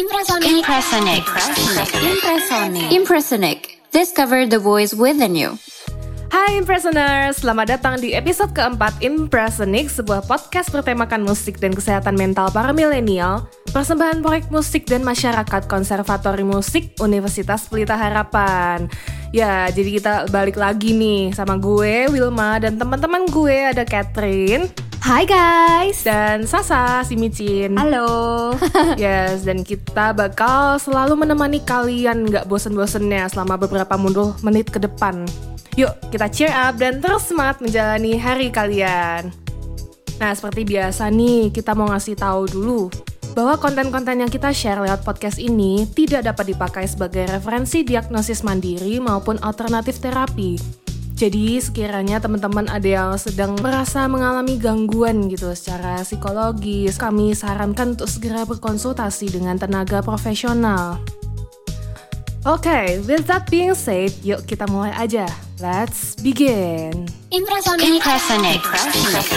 [0.00, 0.64] Impresonic.
[0.64, 1.24] Impresonic.
[2.00, 2.88] Impresonic.
[2.88, 3.58] Impresonic.
[3.92, 5.60] Discover the voice within you.
[6.32, 12.48] Hai Impressioners, selamat datang di episode keempat Impressionic, sebuah podcast bertemakan musik dan kesehatan mental
[12.48, 13.44] para milenial,
[13.76, 18.88] persembahan proyek musik dan masyarakat Konservatori Musik Universitas Pelita Harapan.
[19.30, 24.66] Ya, jadi kita balik lagi nih sama gue, Wilma, dan teman-teman gue ada Catherine.
[24.98, 26.02] Hai guys.
[26.02, 27.78] Dan Sasa, si Micin.
[27.78, 28.50] Halo.
[28.98, 35.22] yes, dan kita bakal selalu menemani kalian nggak bosen-bosennya selama beberapa mundur menit ke depan.
[35.78, 39.30] Yuk, kita cheer up dan terus semangat menjalani hari kalian.
[40.18, 42.90] Nah, seperti biasa nih, kita mau ngasih tahu dulu
[43.40, 49.00] bahwa konten-konten yang kita share lewat podcast ini tidak dapat dipakai sebagai referensi diagnosis mandiri
[49.00, 50.60] maupun alternatif terapi.
[51.16, 58.12] Jadi sekiranya teman-teman ada yang sedang merasa mengalami gangguan gitu secara psikologis, kami sarankan untuk
[58.12, 61.00] segera berkonsultasi dengan tenaga profesional.
[62.44, 65.24] Oke, okay, with that being said, yuk kita mulai aja.
[65.64, 67.08] Let's begin.
[67.32, 67.88] Impresonic.
[67.88, 68.60] Impresonic.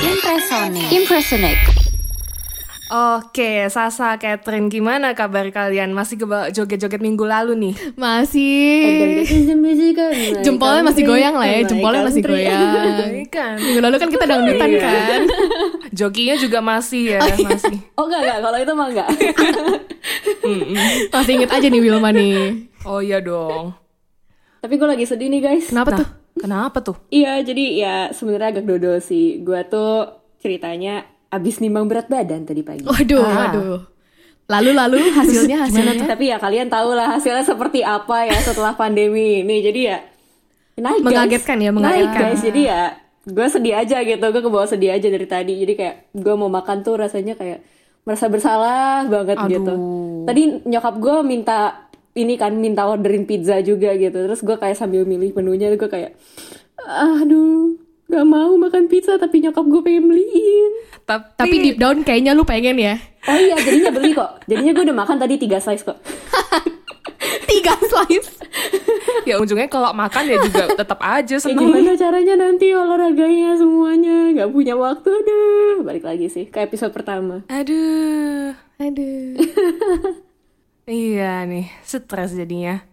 [0.03, 0.87] Impresonic.
[0.91, 1.82] Impresonic.
[2.93, 5.97] Oke, Sasa, Catherine, gimana kabar kalian?
[5.97, 7.73] Masih ke joget-joget minggu lalu nih?
[7.97, 9.25] Masih.
[10.45, 13.25] Jempolnya masih goyang lah ya, jempolnya masih goyang.
[13.33, 13.57] kan.
[13.57, 14.81] Minggu lalu kan kita dangdutan Iya.
[14.85, 15.21] kan.
[15.97, 17.81] Jokinya juga masih ya, masih.
[17.97, 19.07] Oh enggak enggak, kalau itu mah enggak.
[21.09, 22.69] Masih inget aja nih Wilma nih.
[22.85, 23.73] Oh iya dong.
[24.61, 25.73] Tapi gue lagi sedih nih guys.
[25.73, 26.07] Kenapa tuh?
[26.37, 26.97] Kenapa tuh?
[27.09, 29.41] Iya, jadi ya sebenarnya agak dodol sih.
[29.41, 32.85] Gue tuh ceritanya abis nimbang berat badan tadi pagi.
[32.85, 33.33] Waduh, Ah.
[33.49, 33.81] waduh.
[34.45, 36.05] Lalu-lalu hasilnya hasilnya.
[36.05, 39.59] Tapi ya kalian tahu lah hasilnya seperti apa ya setelah pandemi ini.
[39.59, 39.97] Jadi ya
[40.75, 41.07] naik guys.
[41.07, 42.21] Mengagetkan ya, Naik mengagetkan.
[42.21, 42.41] guys.
[42.41, 42.81] Jadi ya
[43.23, 44.25] gue sedih aja gitu.
[44.25, 45.53] Gue kebawa sedih aja dari tadi.
[45.57, 47.63] Jadi kayak gue mau makan tuh rasanya kayak
[48.03, 49.49] merasa bersalah banget Aduh.
[49.49, 49.73] gitu.
[50.23, 54.13] Tadi nyokap gue minta ini kan minta orderin pizza juga gitu.
[54.19, 56.13] Terus gue kayak sambil milih menunya gue kayak
[56.83, 57.79] aduh
[58.13, 60.71] gak mau makan pizza tapi nyokap gue pengen beliin.
[61.03, 62.95] Tapi, Tapi deep down kayaknya lu pengen ya.
[63.23, 64.39] Oh iya jadinya beli kok.
[64.45, 65.97] Jadinya gue udah makan tadi tiga slice kok.
[67.43, 68.29] Tiga slice.
[69.23, 71.63] ya ujungnya kalau makan ya juga tetap aja Eh, seneng.
[71.63, 77.39] gimana caranya nanti olahraganya semuanya nggak punya waktu aduh balik lagi sih ke episode pertama
[77.47, 78.51] Aduh.
[78.77, 79.39] Aduh.
[80.83, 82.83] Iya nih, stres jadinya.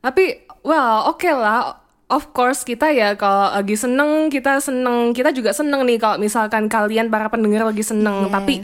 [0.00, 1.81] Tapi, well, oke lah.
[2.12, 6.68] Of course kita ya kalau lagi seneng kita seneng kita juga seneng nih kalau misalkan
[6.68, 8.32] kalian para pendengar lagi seneng Yes.
[8.32, 8.54] tapi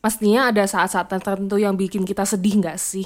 [0.00, 3.04] pastinya ada saat-saat tertentu yang bikin kita sedih nggak sih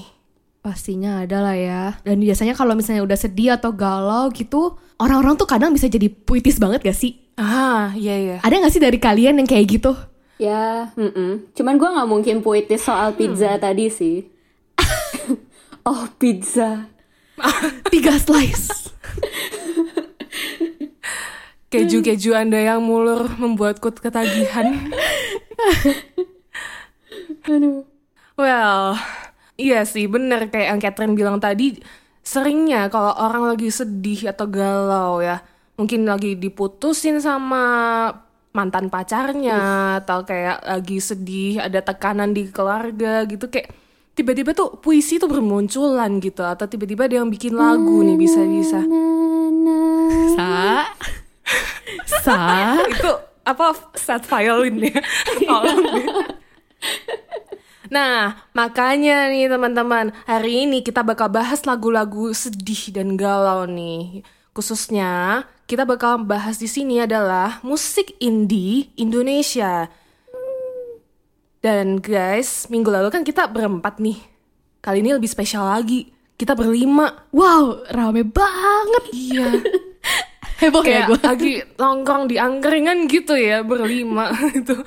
[0.59, 1.83] Pastinya ada lah ya.
[2.03, 6.59] Dan biasanya kalau misalnya udah sedih atau galau gitu, orang-orang tuh kadang bisa jadi puitis
[6.59, 7.15] banget gak sih?
[7.35, 9.95] ah iya iya Ada gak sih dari kalian yang kayak gitu?
[10.37, 11.51] ya mm-mm.
[11.51, 14.23] cuman gue nggak mungkin puitis soal pizza tadi sih
[15.89, 16.87] oh pizza
[17.89, 18.91] Tiga slice.
[21.69, 24.73] keju-keju anda yang mulur membuatku ketagihan.
[27.49, 27.84] Aduh.
[28.39, 28.95] Well,
[29.59, 31.83] iya sih bener kayak yang Catherine bilang tadi,
[32.23, 35.43] seringnya kalau orang lagi sedih atau galau ya,
[35.75, 37.65] mungkin lagi diputusin sama
[38.55, 39.59] mantan pacarnya
[40.03, 43.75] atau kayak lagi sedih, ada tekanan di keluarga gitu kayak
[44.19, 48.83] tiba-tiba tuh puisi tuh bermunculan gitu atau tiba-tiba ada yang bikin lagu nih bisa-bisa.
[50.35, 50.91] Sa.
[52.23, 52.77] Sa.
[52.93, 53.13] itu
[53.49, 55.01] apa set violin ya
[55.49, 55.81] Tolong.
[57.89, 64.21] Nah, makanya nih teman-teman, hari ini kita bakal bahas lagu-lagu sedih dan galau nih.
[64.53, 69.89] Khususnya, kita bakal bahas di sini adalah musik indie Indonesia.
[71.65, 74.21] Dan guys, minggu lalu kan kita berempat nih.
[74.85, 76.13] Kali ini lebih spesial lagi.
[76.37, 77.27] Kita berlima.
[77.33, 79.05] Wow, rame banget.
[79.17, 79.49] Iya.
[80.59, 81.19] Heboh ya Kayak gue.
[81.23, 84.83] lagi nongkrong di angkringan gitu ya, berlima gitu.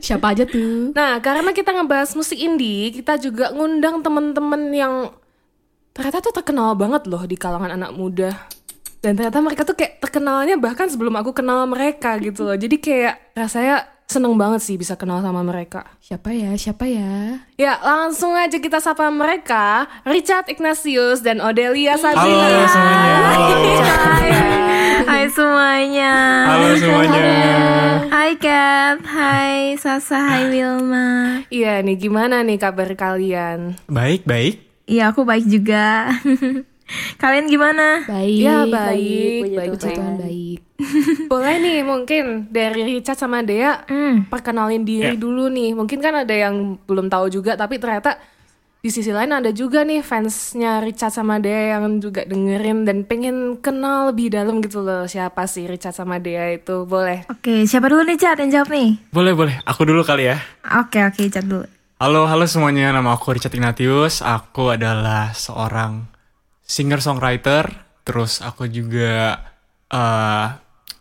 [0.00, 0.96] Siapa aja tuh?
[0.96, 4.94] Nah, karena kita ngebahas musik indie, kita juga ngundang temen-temen yang
[5.92, 8.32] ternyata tuh terkenal banget loh di kalangan anak muda.
[8.98, 12.56] Dan ternyata mereka tuh kayak terkenalnya bahkan sebelum aku kenal mereka gitu loh.
[12.56, 15.88] Jadi kayak rasanya seneng banget sih bisa kenal sama mereka.
[15.98, 16.52] Siapa ya?
[16.54, 17.40] Siapa ya?
[17.56, 22.44] Ya, langsung aja kita sapa mereka, Richard Ignatius dan Odelia Sabrina.
[22.44, 23.16] Halo semuanya.
[23.94, 24.30] Hai.
[25.04, 26.12] Hai semuanya.
[26.48, 27.26] Halo semuanya.
[28.12, 31.42] Hai Kat, hai Sasa, hai Wilma.
[31.48, 33.76] Iya nih, gimana nih kabar kalian?
[33.88, 34.60] Baik, baik.
[34.84, 36.12] Iya aku baik juga.
[37.22, 38.04] Kalian gimana?
[38.04, 38.38] Baik.
[38.38, 39.96] Ya baik, baik, Puji baik.
[39.96, 40.58] Tuhan baik.
[41.32, 44.26] Boleh nih mungkin dari Richard sama Dea Hmm.
[44.26, 45.16] perkenalin diri Ya.
[45.16, 45.72] dulu nih.
[45.72, 48.18] Mungkin kan ada yang belum tahu juga tapi ternyata
[48.78, 53.56] di sisi lain ada juga nih fansnya Richard sama Dea yang juga dengerin dan pengen
[53.56, 57.24] kenal lebih dalam gitu loh siapa sih Richard sama Dea itu boleh.
[57.26, 59.00] Oke, siapa dulu nih Cat yang jawab nih?
[59.08, 59.56] Boleh, boleh.
[59.64, 60.36] Aku dulu kali ya.
[60.76, 61.64] Oke, oke, Cat dulu.
[61.96, 62.92] Halo, halo semuanya.
[62.92, 64.20] Nama aku Richard Ignatius.
[64.20, 66.04] Aku adalah seorang
[66.64, 67.70] singer-songwriter.
[68.04, 69.40] Terus aku juga
[69.88, 70.46] eh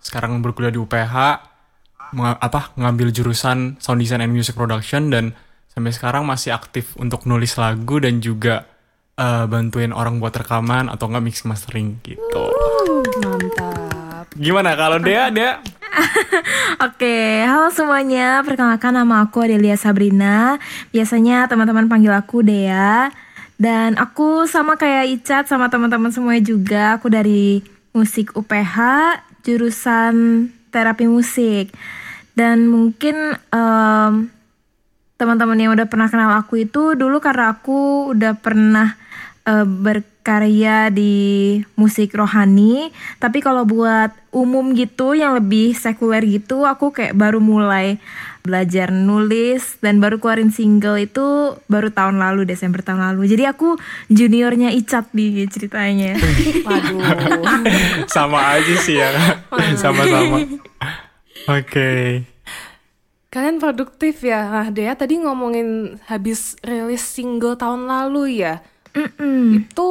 [0.03, 1.15] sekarang berkuliah di UPH.
[2.13, 5.33] Menga- apa ngambil jurusan sound design and music production dan
[5.73, 8.69] sampai sekarang masih aktif untuk nulis lagu dan juga
[9.17, 12.53] eh, bantuin orang buat rekaman atau enggak mix mastering gitu.
[13.25, 14.29] Mantap.
[14.37, 15.57] Gimana kalau Dea, Dea?
[16.89, 18.41] Oke, halo semuanya.
[18.41, 20.57] Perkenalkan nama aku Adelia Sabrina.
[20.89, 23.13] Biasanya teman-teman panggil aku Dea.
[23.57, 26.83] Dan aku sama kayak Icat sama teman-teman semuanya juga.
[26.97, 27.61] Aku dari
[27.93, 28.77] musik UPH,
[29.45, 31.69] jurusan terapi musik.
[32.33, 34.13] Dan mungkin em,
[35.21, 38.97] teman-teman yang udah pernah kenal aku itu dulu karena aku udah pernah
[39.45, 39.65] eh,
[40.23, 47.11] berkarya di musik rohani tapi kalau buat umum gitu yang lebih sekuler gitu aku kayak
[47.11, 47.99] baru mulai
[48.39, 53.75] belajar nulis dan baru keluarin single itu baru tahun lalu Desember tahun lalu jadi aku
[54.07, 56.15] juniornya Icat nih ceritanya
[56.71, 57.03] Waduh.
[58.07, 59.11] Sama aja sih ya.
[59.75, 60.39] Sama-sama.
[61.51, 62.23] Oke.
[63.27, 64.47] Kalian produktif ya.
[64.47, 68.63] Nah, Dea tadi ngomongin habis rilis single tahun lalu ya.
[69.53, 69.89] Itu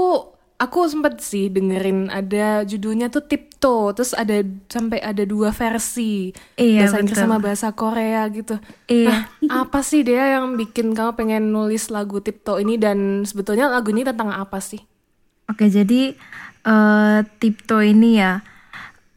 [0.63, 6.31] aku sempet sih dengerin ada judulnya tuh Tipto, terus ada sampai ada dua versi.
[6.55, 8.63] Iya, bahasa Inggris sama bahasa Korea gitu.
[8.87, 9.27] Iya.
[9.43, 13.91] Nah, apa sih Dea yang bikin kamu pengen nulis lagu Tipto ini dan sebetulnya lagu
[13.91, 14.79] ini tentang apa sih?
[15.51, 16.15] Oke, jadi
[16.63, 18.39] eh Tipto ini ya.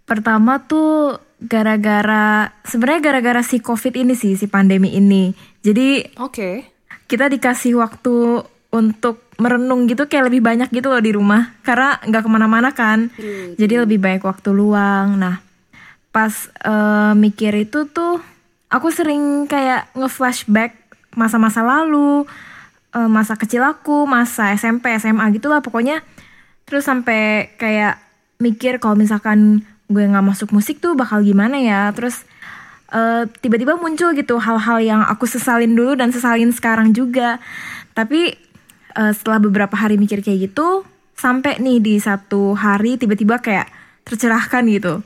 [0.06, 5.34] Pertama tuh gara-gara sebenarnya gara-gara si Covid ini sih, si pandemi ini.
[5.62, 6.74] Jadi Oke.
[7.06, 8.42] kita dikasih waktu
[8.74, 11.56] untuk merenung gitu kayak lebih banyak gitu loh di rumah.
[11.62, 13.12] Karena nggak ke mana-mana kan.
[13.60, 15.20] Jadi lebih banyak waktu luang.
[15.20, 15.46] Nah
[16.16, 16.32] pas
[16.64, 18.24] eh, mikir itu tuh
[18.72, 20.72] aku sering kayak nge-flashback
[21.20, 22.24] masa-masa lalu
[22.96, 26.00] eh, masa kecil aku masa SMP SMA gitu lah pokoknya.
[26.64, 28.00] Terus sampai kayak
[28.40, 31.92] mikir kalau misalkan gue nggak masuk musik tuh bakal gimana ya?
[31.92, 32.24] Terus
[32.96, 37.44] eh, tiba-tiba muncul gitu hal-hal yang aku sesalin dulu dan sesalin sekarang juga.
[37.92, 38.45] Tapi
[38.96, 43.72] eh, setelah beberapa hari mikir kayak gitu sampai nih di satu hari tiba-tiba kayak
[44.04, 45.04] tercerahkan gitu.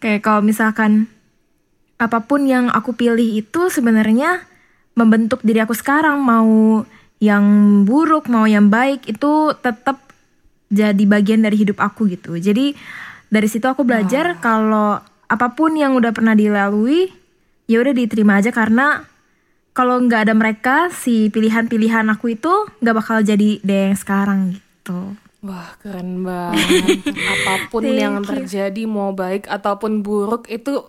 [0.00, 1.06] Kayak kalau misalkan
[2.00, 4.42] apa pun yang aku pilih itu sebenarnya
[4.98, 6.18] membentuk diri aku sekarang.
[6.24, 6.82] Mau
[7.22, 7.44] yang
[7.86, 10.02] buruk mau yang baik itu tetap
[10.72, 12.34] jadi bagian dari hidup aku gitu.
[12.34, 12.74] Jadi
[13.28, 14.98] dari situ aku belajar kalau
[15.30, 17.08] apa pun yang udah pernah dilalui
[17.70, 19.06] ya udah diterima aja karena
[19.72, 25.16] kalau nggak ada mereka si pilihan-pilihan aku itu nggak bakal jadi deh yang sekarang gitu
[25.42, 27.02] Wah, keren banget.
[27.34, 30.86] Apa pun yang terjadi mau baik ataupun buruk itu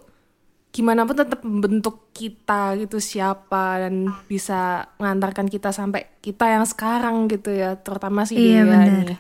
[0.70, 7.26] gimana pun tetap membentuk kita gitu siapa dan bisa mengantarkan kita sampai kita yang sekarang
[7.30, 8.86] gitu ya, terutama si Iya, Dea benar.
[9.10, 9.20] nih.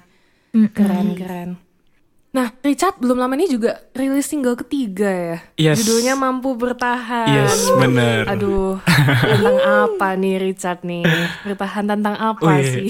[0.69, 1.50] Keren, keren.
[2.33, 5.38] Nah, Richard belum lama ini juga rilis single ketiga ya.
[5.53, 5.85] Yes.
[5.85, 7.30] Judulnya Mampu Bertahan.
[7.30, 8.25] Yes, bener.
[8.25, 8.81] Aduh,
[9.21, 11.06] tentang apa nih Richard nih?
[11.45, 12.65] Bertahan tentang apa Oh, iya.
[12.65, 12.88] sih?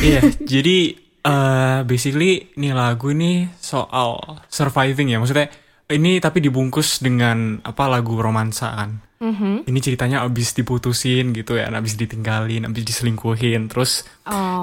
[0.00, 5.20] iya, jadi eh basically nih lagu ini soal surviving ya.
[5.20, 5.52] Maksudnya
[5.88, 9.04] ini tapi dibungkus dengan apa lagu romansa kan.
[9.18, 13.68] Ini ceritanya abis diputusin gitu ya, abis ditinggalin, abis diselingkuhin.
[13.68, 14.06] Terus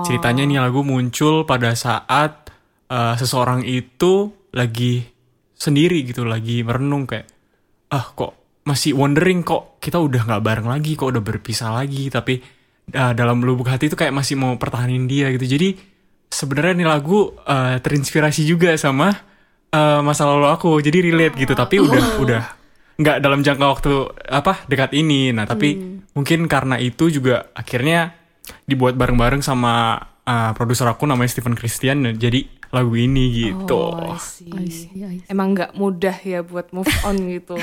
[0.02, 2.45] ceritanya ini lagu muncul pada saat
[2.90, 5.04] eh, seseorang itu lagi
[5.56, 7.28] sendiri gitu, lagi merenung kayak,
[7.92, 12.42] ah kok masih wondering kok kita udah nggak bareng lagi, kok udah berpisah lagi, tapi
[12.98, 15.46] uh, dalam lubuk hati itu kayak masih mau pertahanin dia gitu.
[15.46, 15.78] Jadi
[16.28, 19.14] sebenarnya nih lagu uh, terinspirasi juga sama
[19.70, 21.54] uh, masa lalu aku, jadi relate gitu.
[21.54, 22.44] Tapi udah udah
[22.96, 23.94] nggak dalam jangka waktu
[24.34, 25.30] apa dekat ini.
[25.30, 28.18] Nah tapi mungkin karena itu juga akhirnya
[28.66, 32.18] dibuat bareng-bareng sama uh, produser aku namanya Stephen Christian.
[32.18, 33.82] Jadi lagu ini gitu.
[33.92, 34.90] Oh, I see.
[35.26, 37.56] Emang nggak mudah ya buat move on gitu.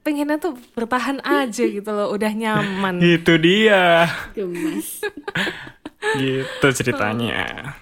[0.00, 3.02] Pengennya tuh bertahan aja gitu loh, udah nyaman.
[3.02, 4.06] Itu dia.
[6.14, 7.74] Gitu ceritanya.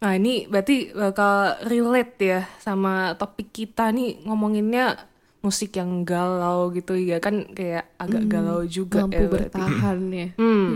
[0.00, 5.08] Nah ini berarti bakal relate ya sama topik kita nih ngomonginnya
[5.40, 9.56] musik yang galau gitu ya kan kayak agak galau juga Mampu ya berarti.
[9.56, 10.28] bertahan ya.
[10.36, 10.72] Hmm.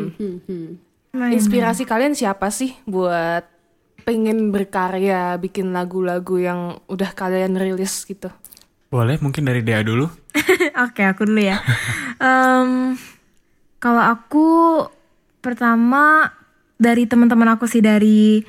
[1.15, 3.45] Inspirasi kalian siapa sih buat
[4.05, 8.29] pengen berkarya, bikin lagu-lagu yang udah kalian rilis gitu?
[8.93, 10.07] Boleh mungkin dari Dea dulu.
[10.87, 11.59] Oke, aku dulu ya.
[12.21, 12.95] Em,
[13.83, 14.49] kalau aku
[15.43, 16.31] pertama
[16.79, 18.45] dari teman-teman aku sih dari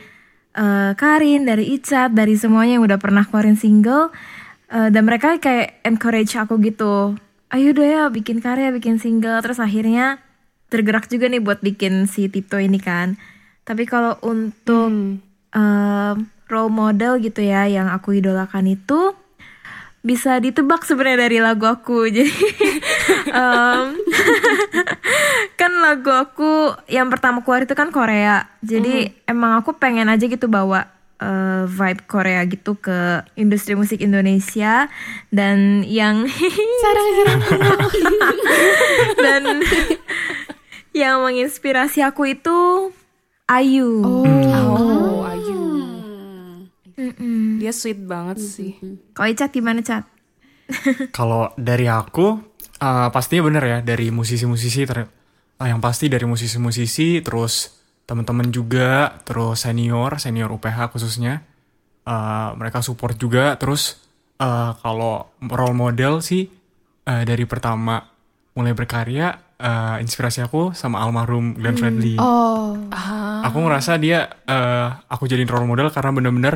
[0.53, 4.13] eh, Karin, dari Icat, dari semuanya yang udah pernah keluarin single
[4.65, 7.13] Eh, dan mereka kayak encourage aku gitu.
[7.53, 9.39] Ayo deh ya bikin karya, bikin single.
[9.45, 10.19] Terus akhirnya
[10.73, 13.15] tergerak juga nih buat bikin si Tipto ini kan.
[13.63, 15.21] Tapi kalau untuk
[15.55, 19.15] em, role model gitu ya yang aku idolakan itu
[20.05, 22.05] bisa ditebak sebenarnya dari lagu aku.
[22.15, 22.29] Jadi
[23.33, 23.97] em,
[25.59, 28.45] kan lagu aku yang pertama keluar itu kan Korea.
[28.61, 30.85] Jadi emang aku pengen aja gitu bawa
[31.17, 34.91] eh, vibe Korea gitu ke industri musik Indonesia
[35.33, 36.27] dan yang
[39.25, 39.65] dan
[40.95, 42.57] yang menginspirasi aku itu
[43.45, 44.01] Ayu.
[44.01, 45.04] Oh, Ayu.
[47.59, 48.79] Dia sweet banget sih.
[49.11, 50.07] Kalau Icat gimana Cat?
[51.17, 52.39] Kalau dari aku,
[52.79, 55.05] eh, pastinya bener ya dari musisi-musisi ter-
[55.55, 57.75] eh, yang pasti dari musisi-musisi, terus
[58.05, 61.43] teman-teman juga, terus senior, senior UPH khususnya,
[62.07, 63.59] eh, mereka support juga.
[63.59, 63.99] Terus
[64.35, 66.47] eh, kalau role model sih
[67.05, 67.99] eh, dari pertama
[68.55, 72.15] mulai berkarya, eh, inspirasi aku sama almarhum Glenn Fredly.
[72.17, 72.71] Oh,
[73.45, 76.55] Aku ngerasa dia eh, aku jadiin role model karena bener-bener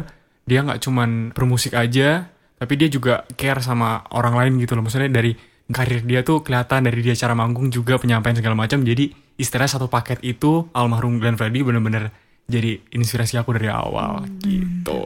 [0.50, 2.26] dia nggak cuman bermusik aja,
[2.58, 4.82] tapi dia juga care sama orang lain gitu loh.
[4.82, 5.38] Maksudnya dari
[5.70, 8.82] karir dia tuh kelihatan dari dia cara manggung juga penyampaian segala macam.
[8.82, 12.10] Jadi istilahnya satu paket itu almarhum Glenn Fredly bener-bener
[12.50, 15.06] jadi inspirasi aku dari awal gitu.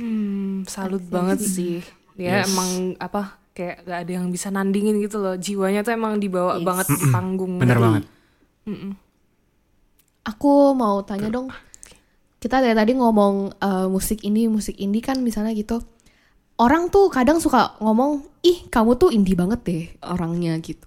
[0.00, 1.84] Hmm, salut banget sih.
[2.16, 2.48] Dia Yes.
[2.48, 5.36] emang apa kayak gak ada yang bisa nandingin gitu loh.
[5.36, 7.60] Jiwanya tuh emang dibawa banget di panggung.
[7.60, 8.04] Bener banget.
[10.20, 11.52] aku mau tanya dong.
[12.40, 15.84] Kita dari tadi ngomong eh, musik ini, musik indie kan misalnya gitu.
[16.56, 20.84] Orang tuh kadang suka ngomong, ih kamu tuh indie banget deh orangnya gitu.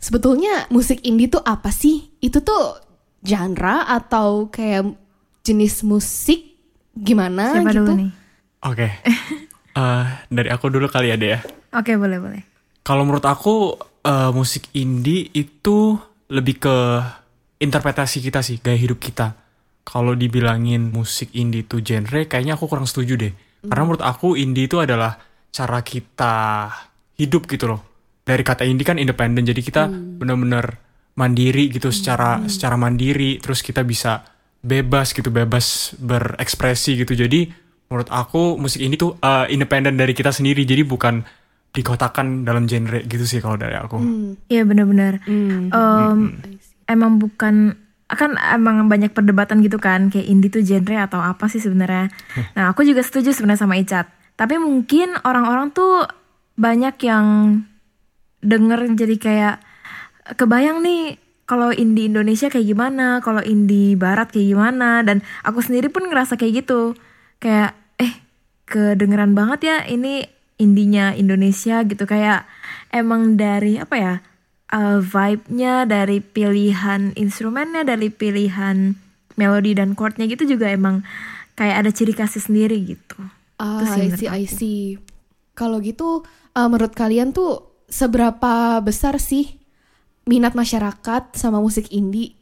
[0.00, 2.16] Sebetulnya musik indie tuh apa sih?
[2.18, 2.80] Itu tuh
[3.22, 4.96] genre atau kayak
[5.44, 6.56] jenis musik
[6.96, 7.78] gimana Siapa gitu?
[7.84, 8.10] dulu nih?
[8.64, 8.88] Oke.
[9.72, 11.40] Eh, dari aku dulu kali ada ya.
[11.72, 12.42] Oke boleh boleh.
[12.84, 13.72] Kalau menurut aku
[14.04, 15.96] eh, musik indie itu
[16.28, 16.76] lebih ke
[17.56, 19.32] interpretasi kita sih, gaya hidup kita.
[19.82, 23.32] Kalau dibilangin musik indie itu genre, kayaknya aku kurang setuju deh.
[23.66, 25.18] Karena menurut aku indie itu adalah
[25.50, 26.34] cara kita
[27.18, 27.80] hidup gitu loh.
[28.22, 30.78] Dari kata indie kan independen, jadi kita benar-benar
[31.18, 33.42] mandiri gitu secara secara mandiri.
[33.42, 34.22] Terus kita bisa
[34.62, 37.18] bebas gitu, bebas berekspresi gitu.
[37.18, 37.50] Jadi
[37.90, 41.26] menurut aku musik ini tuh eh, independen dari kita sendiri, jadi bukan
[41.72, 43.96] dikotakan dalam genre gitu sih kalau dari aku.
[44.46, 45.24] Iya benar-benar.
[45.26, 46.38] Em,
[46.84, 47.78] Emang bukan
[48.14, 52.12] kan emang banyak perdebatan gitu kan kayak indie tuh genre atau apa sih sebenarnya.
[52.56, 54.06] Nah aku juga setuju sebenarnya sama Icat.
[54.36, 56.04] Tapi mungkin orang-orang tuh
[56.56, 57.26] banyak yang
[58.42, 59.56] denger jadi kayak
[60.36, 61.16] kebayang nih
[61.46, 65.04] kalau indie Indonesia kayak gimana, kalau indie Barat kayak gimana.
[65.04, 66.96] Dan aku sendiri pun ngerasa kayak gitu.
[67.42, 68.12] Kayak eh
[68.64, 70.24] kedengeran banget ya ini
[70.56, 72.46] indinya Indonesia gitu kayak
[72.94, 74.14] emang dari apa ya
[74.72, 78.96] uh, vibe-nya dari pilihan instrumennya dari pilihan
[79.36, 81.04] melodi dan chordnya gitu juga emang
[81.54, 83.20] kayak ada ciri khasnya sendiri gitu.
[83.60, 84.80] Ah, sih I see, I see.
[85.52, 86.24] Kalau gitu,
[86.56, 89.60] uh, menurut kalian tuh seberapa besar sih
[90.24, 92.34] minat masyarakat sama musik indie?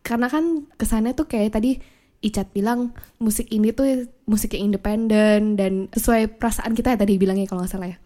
[0.00, 1.78] Karena kan kesannya tuh kayak tadi
[2.24, 7.44] Icat bilang musik indie tuh musik yang independen dan sesuai perasaan kita ya tadi bilangnya
[7.44, 7.98] kalau nggak salah ya.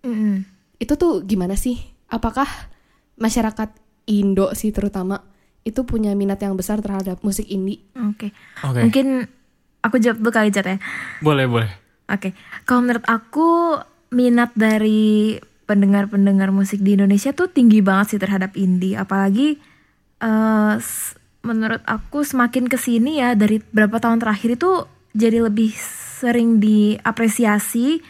[0.00, 0.48] Mm-mm.
[0.80, 1.76] Itu tuh gimana sih?
[2.08, 2.48] Apakah
[3.20, 3.70] masyarakat
[4.08, 5.22] Indo sih terutama
[5.62, 7.84] itu punya minat yang besar terhadap musik indie?
[7.94, 8.32] Oke.
[8.64, 8.80] Oke.
[8.82, 9.28] Mungkin
[9.84, 10.80] aku jawab dulu kali ya.
[11.20, 11.70] Boleh, boleh.
[12.10, 12.34] Oke,
[12.66, 13.78] kalau menurut aku
[14.10, 15.38] minat dari
[15.70, 18.98] pendengar-pendengar musik di Indonesia tuh tinggi banget sih terhadap indie.
[18.98, 19.60] Apalagi
[20.18, 21.14] eh, s-
[21.46, 24.70] menurut aku semakin ke sini ya dari beberapa tahun terakhir itu
[25.14, 25.72] jadi lebih
[26.20, 28.02] sering diapresiasi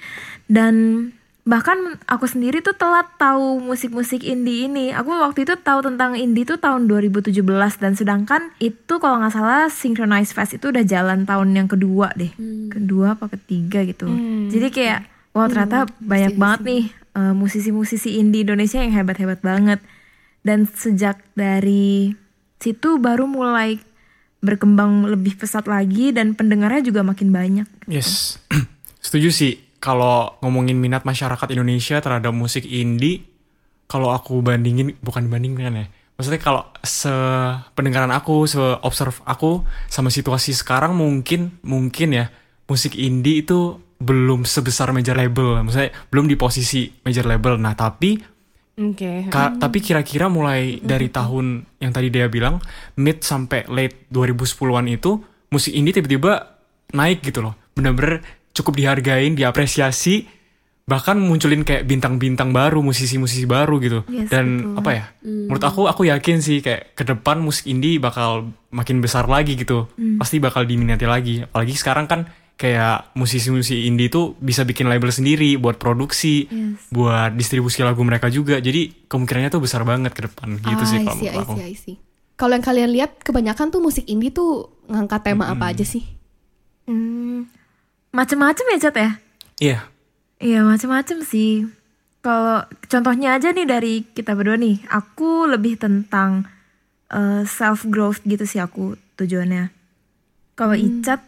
[0.51, 1.07] dan
[1.49, 4.93] bahkan aku sendiri tuh telat tahu musik-musik indie ini.
[4.93, 7.33] Aku waktu itu tahu tentang indie tuh tahun 2017
[7.81, 12.33] dan sedangkan itu kalau nggak salah Synchronize Fest itu udah jalan tahun yang kedua deh.
[12.69, 14.11] Kedua apa ketiga gitu.
[14.53, 15.01] Jadi kayak
[15.33, 16.85] wah ternyata banyak banget nih
[17.17, 19.81] eh, musisi-musisi indie Indonesia yang hebat-hebat banget.
[20.41, 22.17] Dan sejak dari
[22.61, 23.77] situ baru mulai
[24.41, 27.69] berkembang lebih pesat lagi dan pendengarnya juga makin banyak.
[27.89, 28.41] Yes.
[29.05, 33.25] Setuju sih kalau ngomongin minat masyarakat Indonesia terhadap musik indie,
[33.85, 35.87] kalau aku bandingin bukan bandingkan ya.
[36.15, 37.09] Maksudnya kalau se
[37.73, 42.29] pendengaran aku, se observe aku sama situasi sekarang mungkin mungkin ya
[42.69, 45.65] musik indie itu belum sebesar major label.
[45.65, 47.57] Maksudnya belum di posisi major label.
[47.57, 48.21] Nah, tapi
[48.81, 49.29] Oke.
[49.29, 52.65] Ka- Tapi kira-kira mulai dari tahun yang tadi dia bilang
[52.97, 55.21] mid sampai late 2010-an itu
[55.53, 56.57] musik indie tiba-tiba
[56.97, 57.61] naik gitu loh.
[57.77, 60.27] Bener-bener cukup dihargain, diapresiasi,
[60.85, 64.03] bahkan munculin kayak bintang-bintang baru, musisi-musisi baru gitu.
[64.11, 64.79] Yes, Dan betul.
[64.83, 65.05] apa ya?
[65.23, 69.87] Menurut aku aku yakin sih kayak ke depan musik indie bakal makin besar lagi gitu.
[70.19, 71.47] Pasti bakal diminati lagi.
[71.47, 76.93] Apalagi sekarang kan kayak musisi-musisi indie itu bisa bikin label sendiri buat produksi, Yes.
[76.93, 78.59] buat distribusi lagu mereka juga.
[78.59, 81.55] Jadi kemungkinannya tuh besar banget ke depan gitu sih Ah, I kalau menurut aku.
[82.37, 86.09] Kalau yang kalian lihat kebanyakan tuh musik indie tuh ngangkat tema apa aja sih?
[86.89, 87.20] Hmm,
[88.11, 89.11] macem-macem ya Cat ya?
[89.61, 89.79] Iya.
[90.41, 91.69] Iya macem-macem sih.
[92.21, 96.45] Kalau contohnya aja nih dari kita berdua nih, aku lebih tentang
[97.45, 99.73] self growth gitu sih aku tujuannya.
[100.55, 101.25] Kalau Icat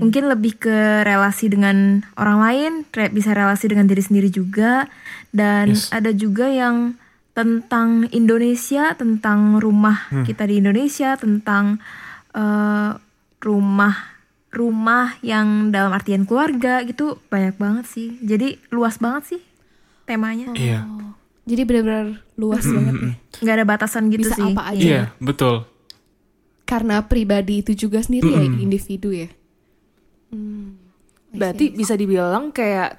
[0.00, 4.88] mungkin lebih ke relasi dengan orang lain, re- bisa relasi dengan diri sendiri juga,
[5.30, 5.92] dan Yes.
[5.92, 6.96] ada juga yang
[7.30, 11.78] tentang Indonesia, tentang rumah kita di Indonesia, tentang
[12.32, 12.90] eh,
[13.38, 13.94] rumah
[14.50, 18.18] rumah yang dalam artian keluarga gitu banyak banget sih.
[18.18, 19.40] Jadi luas banget sih
[20.04, 20.50] temanya.
[20.52, 20.86] Iya.
[21.46, 23.12] Jadi benar-benar luas banget ya.
[23.40, 24.50] nggak ada batasan gitu Bisa sih.
[24.50, 24.82] apa aja.
[24.82, 25.66] Iya, betul.
[26.62, 29.26] Karena pribadi itu juga sendiri ya individu ya.
[31.30, 32.98] Berarti bisa dibilang kayak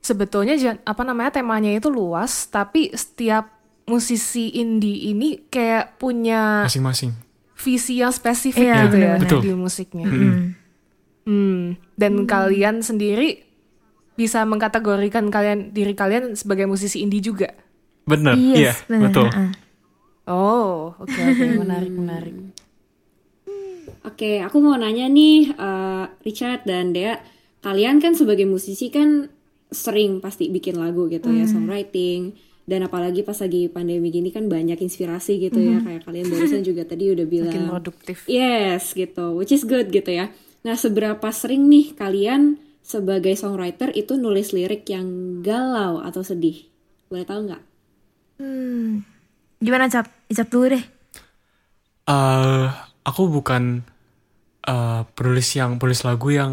[0.00, 3.48] sebetulnya apa namanya temanya itu luas, tapi setiap
[3.84, 7.12] musisi indie ini kayak punya Masing-masing.
[7.56, 9.14] visi yang spesifik Iya, gitu ya.
[9.18, 9.40] Betul.
[9.44, 10.06] di musiknya.
[10.06, 10.56] Hmm.
[11.94, 13.44] Dan kalian sendiri
[14.14, 17.56] bisa mengkategorikan kalian diri kalian sebagai musisi indie juga.
[18.04, 18.36] Bener.
[18.36, 19.02] Iya, Yes, benar.
[19.08, 19.28] betul.
[19.32, 19.52] Heeh.
[20.28, 22.34] Oh, oke oke menarik menarik.
[24.00, 27.20] Oke, aku mau nanya nih, eh, Richard dan Dea,
[27.60, 29.28] kalian kan sebagai musisi kan
[29.68, 32.32] sering pasti bikin lagu gitu ya, songwriting,
[32.64, 36.88] dan apalagi pas lagi pandemi gini kan banyak inspirasi gitu ya, kayak kalian barusan juga
[36.88, 37.52] tadi udah bilang.
[37.52, 38.24] Makin produktif.
[38.24, 40.32] Yes, gitu, which is good gitu ya.
[40.66, 42.42] Nah, seberapa sering nih kalian
[42.84, 45.08] sebagai songwriter itu nulis lirik yang
[45.46, 46.56] galau atau sedih?
[47.08, 47.62] Boleh tahu nggak?
[48.38, 49.04] Hmm.
[49.60, 50.06] Gimana Cap?
[50.32, 50.84] Icat dulu deh.
[52.08, 52.66] eh
[53.08, 53.62] aku bukan
[54.68, 56.52] eh penulis yang penulis lagu yang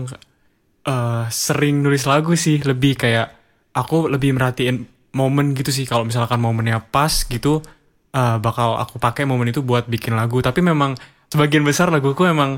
[0.88, 3.28] eh sering nulis lagu sih lebih kayak
[3.76, 7.62] aku lebih merhatiin momen gitu sih kalau misalkan momennya pas gitu
[8.16, 10.96] eh bakal aku pakai momen itu buat bikin lagu tapi memang
[11.32, 12.58] sebagian besar laguku memang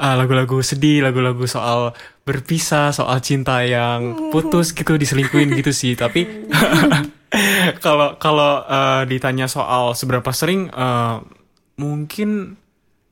[0.00, 1.92] eh, lagu-lagu sedih lagu-lagu soal
[2.24, 5.92] berpisah soal cinta yang putus gitu diselingkuhin gitu sih.
[5.92, 6.48] Tapi
[7.84, 11.16] kalau kalau eh, ditanya soal seberapa sering eh,
[11.76, 12.56] mungkin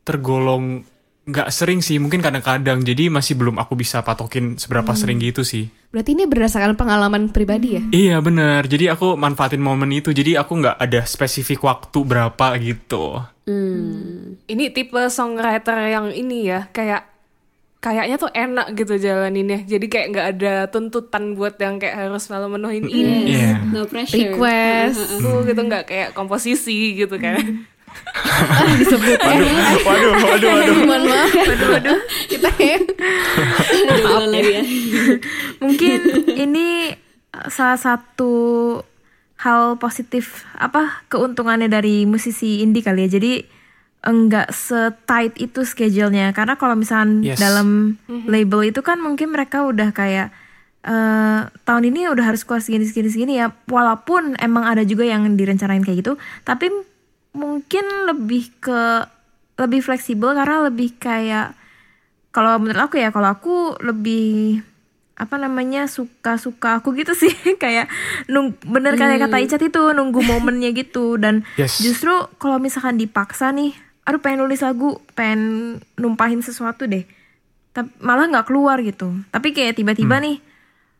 [0.09, 0.83] tergolong
[1.29, 2.01] nggak sering sih.
[2.01, 2.81] Mungkin kadang-kadang.
[2.81, 5.69] Jadi masih belum aku bisa patokin seberapa sering gitu sih.
[5.93, 7.83] Berarti ini berdasarkan pengalaman pribadi ya?
[7.97, 10.13] iya bener jadi aku manfaatin momen itu.
[10.17, 13.21] Jadi aku nggak ada spesifik waktu berapa gitu
[14.49, 17.09] Ini tipe songwriter yang ini ya, kayak
[17.79, 19.63] kayaknya tuh enak gitu jalaninnya.
[19.65, 23.39] Jadi kayak nggak ada tuntutan buat yang kayak harus selalu menuhin ini.
[23.39, 23.53] Iya.
[23.71, 24.35] No pressure.
[24.35, 27.39] Request tuh gitu nggak kayak komposisi gitu kan.
[29.09, 31.31] waduh waduh waduh waduh Mohon maaf.
[31.33, 31.99] Waduh, waduh.
[32.29, 32.79] Kita ya.
[33.89, 34.63] Bulan lagi ya.
[35.63, 36.01] Mungkin
[36.37, 36.93] ini
[37.49, 38.33] salah satu
[39.39, 43.19] hal positif apa keuntungannya dari musisi indie kali ya.
[43.19, 43.33] Jadi
[43.99, 47.39] enggak setight itu schedule-nya karena kalau misalnya Yes.
[47.43, 50.31] dalam label itu kan mungkin mereka udah kayak
[50.79, 55.27] eh tahun ini udah harus keluar segini segini segini ya walaupun emang ada juga yang
[55.35, 56.15] direncanain kayak gitu
[56.47, 56.71] tapi
[57.35, 59.03] mungkin lebih ke
[59.59, 61.59] lebih fleksibel karena lebih kayak
[62.31, 64.63] kalau menurut aku ya kalau aku lebih
[65.19, 67.35] apa namanya suka-suka aku gitu sih.
[67.63, 67.91] Kayak
[68.25, 71.19] nung bener kayak kata Icat itu nunggu momennya gitu.
[71.19, 71.83] Dan Yes.
[71.83, 73.75] justru kalau misalkan dipaksa nih
[74.07, 75.43] aduh pengen nulis lagu pengen
[75.95, 77.03] numpahin sesuatu deh.
[77.69, 79.11] Tapi malah nggak keluar gitu.
[79.29, 80.39] Tapi kayak tiba-tiba nih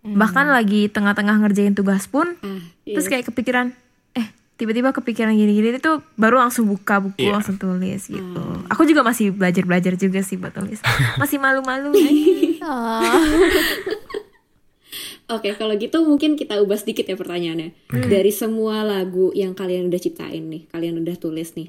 [0.01, 3.75] bahkan lagi tengah-tengah ngerjain tugas pun Ah, terus kayak kepikiran
[4.15, 7.35] eh tiba-tiba kepikiran gini-gini itu baru langsung buka buku Iya.
[7.35, 8.43] langsung tulis gitu.
[8.69, 10.81] Aku juga masih belajar-belajar juga sih buat tulis.
[11.21, 11.93] Masih malu-malu
[15.29, 17.77] Oke, kalau gitu mungkin kita ubah sedikit ya pertanyaannya.
[18.09, 21.69] Dari semua lagu yang kalian udah ciptain nih, kalian udah tulis nih.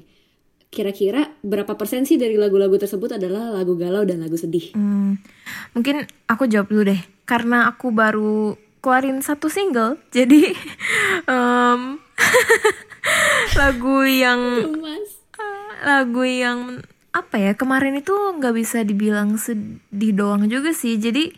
[0.72, 4.72] Kira-kira berapa persen sih dari lagu-lagu tersebut adalah lagu galau dan lagu sedih?
[4.72, 5.20] Hmm,
[5.76, 10.56] mungkin aku jawab dulu deh karena aku baru keluarin satu single jadi
[11.28, 12.00] em,
[13.60, 14.40] lagu yang
[14.80, 15.20] Mas.
[15.84, 21.34] lagu yang apa ya kemarin itu nggak bisa dibilang sedih doang juga sih jadi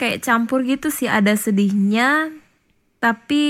[0.00, 2.32] kayak campur gitu sih ada sedihnya
[3.04, 3.44] tapi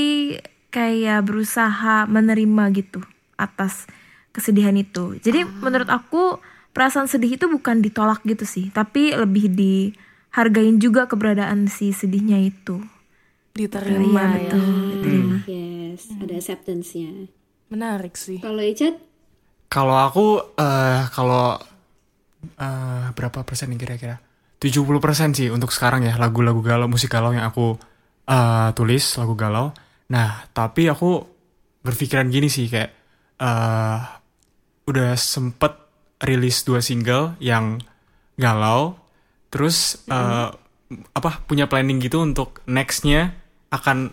[0.71, 3.03] kayak berusaha menerima gitu
[3.39, 3.87] atas
[4.31, 5.19] kesedihan itu.
[5.19, 6.39] Jadi menurut aku
[6.71, 12.79] perasaan sedih itu bukan ditolak gitu sih, tapi lebih dihargain juga keberadaan si sedihnya itu.
[13.51, 14.51] Diterima Iya ya.
[14.55, 14.67] betul.
[14.95, 15.37] diterima.
[15.51, 17.11] Yes, ada acceptance-nya.
[17.71, 18.39] Menarik sih.
[18.39, 18.95] Kalau Icat,
[19.71, 20.27] Kalau aku
[20.59, 21.55] eh kalau
[22.59, 24.17] eh berapa persen nih kira-kira?
[24.61, 27.81] 70% sih untuk sekarang ya lagu-lagu galau, musik galau yang aku
[28.29, 29.73] eh tulis lagu galau.
[30.13, 31.25] Nah, tapi aku
[31.81, 32.91] berpikiran gini sih kayak
[33.41, 33.99] eh
[34.85, 35.73] udah sempet
[36.21, 37.81] rilis dua single yang
[38.37, 39.01] galau,
[39.49, 40.49] terus eh
[40.91, 43.33] apa punya planning gitu untuk nextnya
[43.73, 44.13] akan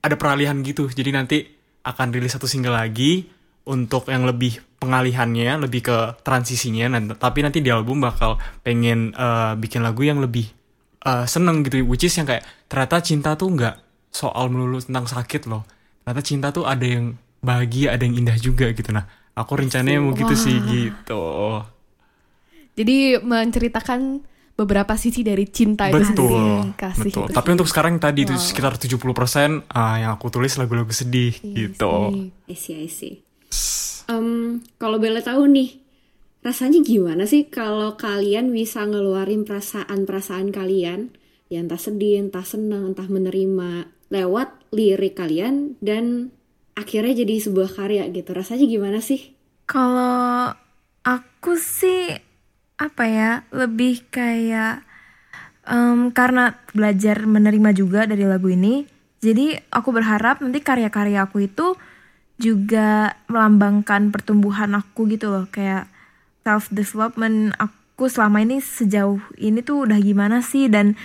[0.00, 0.88] ada peralihan gitu.
[0.88, 1.38] Jadi nanti
[1.84, 3.28] akan rilis satu single lagi
[3.68, 6.98] untuk yang lebih pengalihannya, lebih ke transisinya.
[6.98, 10.50] Nah, tapi nanti di album bakal pengen eh, bikin lagu yang lebih
[11.06, 13.78] eh, seneng gitu, which is yang kayak ternyata cinta tuh nggak
[14.10, 15.62] soal melulu tentang sakit loh.
[16.02, 18.90] Ternyata cinta tuh ada yang bahagia, ada yang indah juga gitu.
[18.90, 19.06] Nah,
[19.38, 21.22] aku rencananya mau gitu sih gitu.
[22.74, 26.28] Jadi menceritakan beberapa sisi dari cinta itu sendiri.
[26.28, 27.26] Betul, Kasih betul.
[27.28, 27.34] itu.
[27.34, 32.30] Tapi untuk sekarang tadi itu sekitar 70% ah, yang aku tulis lagu-lagu sedih gitu.
[32.48, 33.31] Iya sih.
[34.10, 35.78] Em, kalau boleh tahu nih,
[36.42, 41.14] rasanya gimana sih kalau kalian bisa ngeluarin perasaan-perasaan kalian,
[41.46, 46.34] ya entah sedih, entah senang, entah menerima, lewat lirik kalian, dan
[46.74, 48.32] akhirnya jadi sebuah karya gitu.
[48.32, 49.36] Rasanya gimana sih?
[49.68, 50.52] Kalau
[51.06, 52.12] aku sih
[52.82, 54.82] apa ya lebih kayak
[55.68, 58.82] em, karena belajar menerima juga dari lagu ini.
[59.22, 61.78] Jadi aku berharap nanti karya-karya aku itu
[62.40, 65.88] juga melambangkan pertumbuhan aku gitu loh kayak
[66.42, 70.98] self development aku selama ini sejauh ini tuh udah gimana sih dan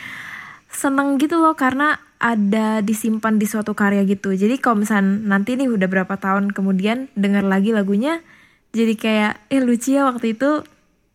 [0.72, 4.34] seneng gitu loh karena ada disimpan di suatu karya gitu.
[4.34, 8.26] Jadi kalau misalnya nanti nih udah berapa tahun kemudian denger lagi lagunya
[8.74, 10.66] jadi kayak eh lucu ya waktu itu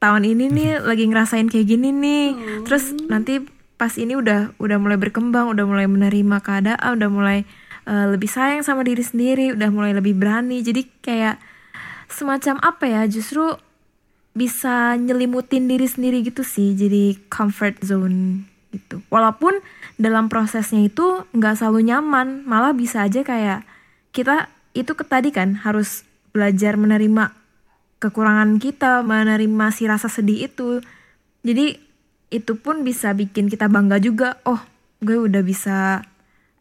[0.03, 2.27] tahun ini nih lagi ngerasain kayak gini nih.
[2.67, 3.43] Terus nanti
[3.79, 7.39] pas ini udah udah mulai berkembang, udah mulai menerima keadaan, udah mulai
[7.87, 10.61] eh, lebih sayang sama diri sendiri, udah mulai lebih berani.
[10.63, 11.37] Jadi kayak
[12.11, 13.03] semacam apa ya?
[13.09, 13.57] Justru
[14.33, 19.61] bisa nyelimutin diri sendiri gitu sih jadi comfort zone gitu walaupun
[20.01, 23.69] dalam prosesnya itu nggak selalu nyaman malah bisa aja kayak
[24.17, 27.37] kita itu tadi kan harus belajar menerima
[28.01, 30.81] kekurangan kita menerima si rasa sedih itu
[31.45, 31.77] jadi
[32.33, 34.65] itu pun bisa bikin kita bangga juga oh
[35.05, 36.09] gue udah bisa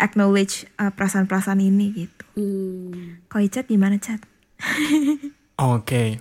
[0.01, 4.23] acknowledge uh, perasaan-perasaan ini gitu Hmm, kalau Icat gimana Cat?
[5.59, 6.15] Oke.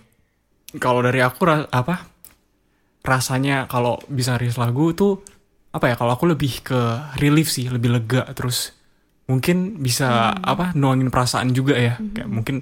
[0.77, 2.03] Kalau dari aku ra- apa?
[3.01, 5.23] Rasanya kalau bisa rilis lagu tuh
[5.71, 5.95] apa ya?
[5.95, 6.81] Kalau aku lebih ke
[7.17, 8.75] relief sih, lebih lega terus
[9.31, 10.75] mungkin bisa apa?
[10.75, 11.95] nuangin perasaan juga ya.
[11.97, 12.57] Kayak mungkin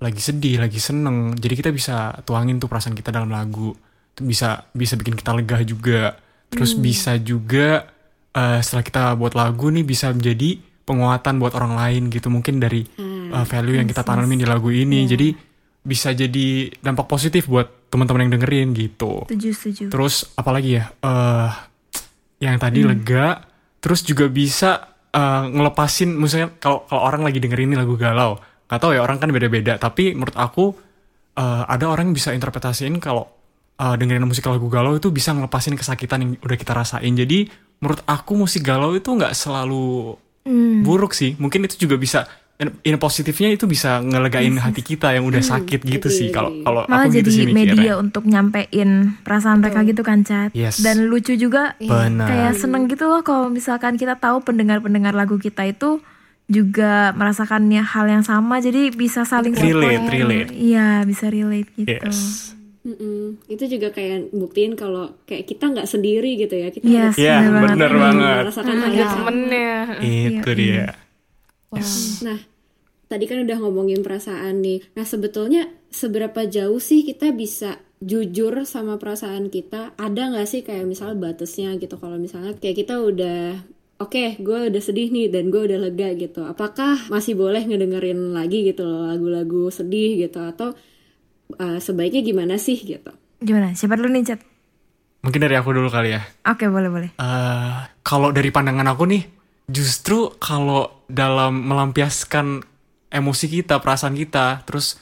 [0.00, 1.36] lagi sedih, lagi seneng.
[1.36, 3.76] Jadi kita bisa tuangin tuh perasaan kita dalam lagu.
[4.16, 6.16] Itu bisa bisa bikin kita lega juga.
[6.48, 7.84] Terus bisa juga
[8.38, 12.30] eh, setelah kita buat lagu nih bisa menjadi penguatan buat orang lain gitu.
[12.30, 15.04] Mungkin dari eh, value yang kita tanamin di lagu ini.
[15.10, 15.34] Jadi
[15.82, 19.24] bisa jadi dampak positif buat teman-teman yang dengerin gitu.
[19.26, 19.84] Setuju setuju.
[19.90, 20.84] Terus apalagi ya?
[21.02, 21.50] eh
[22.38, 23.42] yang tadi lega,
[23.82, 28.38] terus juga bisa eh, ngelepasin misalnya kalau kalau orang lagi dengerin ini lagu galau.
[28.68, 30.76] Gak tau ya orang kan beda-beda, tapi menurut aku
[31.34, 33.26] eh, ada orang yang bisa interpretasiin kalau
[33.80, 37.12] eh, dengerin musik lagu galau itu bisa ngelepasin kesakitan yang udah kita rasain.
[37.16, 40.16] Jadi menurut aku musik galau itu nggak selalu
[40.80, 41.36] buruk sih.
[41.36, 42.24] Mungkin itu juga bisa
[42.56, 46.28] in, in positifnya itu bisa ngelegain hati kita yang udah sakit gitu sih.
[46.28, 47.74] Kalau kalau malah aku gitu jadi sih mikirnya.
[47.76, 50.80] media untuk nyampein perasaan mereka gitu kan Cat Yes.
[50.80, 52.26] dan lucu juga Benar.
[52.26, 56.00] kayak seneng gitu loh kalau misalkan kita tahu pendengar-pendengar lagu kita itu
[56.48, 60.08] juga merasakannya hal yang sama jadi bisa saling Relate, support.
[60.10, 60.50] relate.
[60.50, 62.56] iya bisa relate gitu Yes.
[62.88, 63.44] Mm-mm.
[63.46, 66.72] Itu juga kayak buktiin kalau kayak kita nggak sendiri gitu ya.
[66.72, 67.68] Kita yes Iya, bener banget.
[67.76, 68.36] bener banget.
[68.48, 69.12] merasakan yang sama.
[69.28, 69.72] temennya.
[70.00, 70.86] Itu dia.
[72.24, 72.38] Nah,
[73.06, 74.80] tadi kan udah ngomongin perasaan nih.
[74.96, 79.92] Nah, sebetulnya seberapa jauh sih kita bisa jujur sama perasaan kita?
[80.00, 82.00] Ada nggak sih kayak misal batasnya gitu?
[82.00, 83.60] Kalau misalnya kayak kita udah
[83.98, 86.46] Oke, gue udah sedih nih dan gue udah lega gitu.
[86.46, 90.78] Apakah masih boleh ngedengerin lagi gitu loh lagu-lagu sedih gitu atau
[91.56, 93.10] uh, sebaiknya gimana sih gitu?
[93.38, 94.40] gimana siapa dulu nih Cat
[95.18, 96.22] Mungkin dari aku dulu kali ya.
[96.46, 99.22] oke boleh boleh eh kalau dari pandangan aku nih,
[99.66, 102.62] justru kalau dalam melampiaskan
[103.08, 104.96] emosi kita, perasaan kita, terus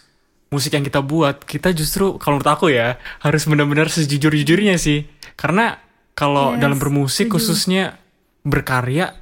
[0.51, 5.07] musik yang kita buat, kita justru kalau menurut aku ya harus benar-benar sejujur-jujurnya sih.
[5.39, 5.79] Karena
[6.19, 7.35] kalau Yes, dalam bermusik setuju.
[7.39, 7.83] khususnya
[8.43, 9.15] berkarya,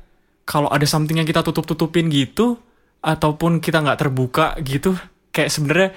[0.49, 2.57] kalau ada something yang kita tutup-tutupin gitu,
[3.05, 4.97] ataupun kita nggak terbuka gitu
[5.29, 5.91] kayak sebenarnya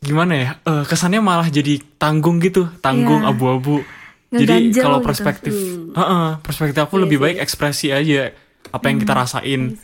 [0.00, 3.30] gimana ya eh, kesannya malah jadi tanggung gitu tanggung Iya.
[3.30, 3.84] abu-abu.
[4.30, 5.06] Jadi Ngeganjel kalau gitu.
[5.06, 5.54] perspektif
[5.90, 8.30] Heeh, perspektif aku lebih baik ekspresi aja
[8.70, 9.74] apa yang kita rasain.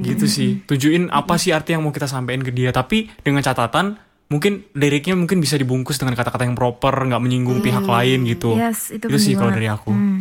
[0.00, 0.60] Gitu sih.
[0.62, 2.68] Tujuin apa sih arti yang mau kita sampaikan ke dia.
[2.68, 7.82] Tapi dengan catatan mungkin liriknya mungkin bisa dibungkus dengan kata-kata yang proper nggak menyinggung pihak
[7.82, 8.52] lain gitu.
[8.54, 9.90] Yes, itu sih penting kalau dari aku.
[9.90, 10.20] Hmm.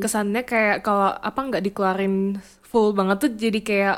[0.00, 3.96] kesannya kayak kalau apa nggak dikeluarin full banget tuh jadi kayak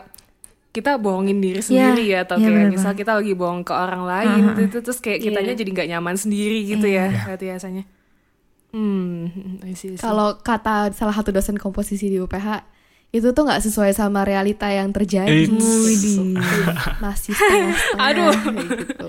[0.76, 4.42] kita bohongin diri sendiri ya atau iya, kayak misal kita lagi bohong ke orang lain
[4.60, 7.84] gitu terus kayak kitanya jadi nggak nyaman sendiri gitu ya berarti rasanya
[8.76, 9.64] hmm.
[9.96, 12.76] Kalau kata salah satu dosen komposisi di UPH
[13.08, 15.48] itu tuh nggak sesuai sama realita yang terjadi.
[15.48, 16.20] Eits.
[17.04, 18.04] Masih setengah-setengah.
[18.12, 18.34] Aduh.
[18.60, 19.08] gitu.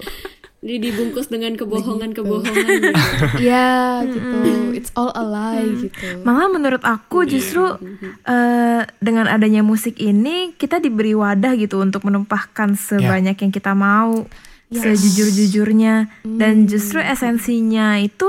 [0.68, 3.00] Jadi dibungkus dengan kebohongan-kebohongan gitu.
[3.40, 4.38] Iya gitu.
[4.76, 6.28] It's all a lie gitu.
[6.28, 7.80] Malah menurut aku justru
[8.28, 14.28] eh, dengan adanya musik ini kita diberi wadah gitu untuk menumpahkan sebanyak yang kita mau,
[14.68, 16.28] sejujur-jujurnya.
[16.28, 18.28] Dan justru esensinya itu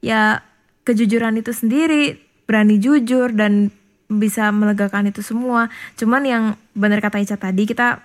[0.00, 0.40] ya
[0.88, 2.16] kejujuran itu sendiri,
[2.48, 3.68] berani jujur dan
[4.08, 5.68] bisa melegakan itu semua.
[6.00, 8.00] Cuman yang benar kata Ica tadi kita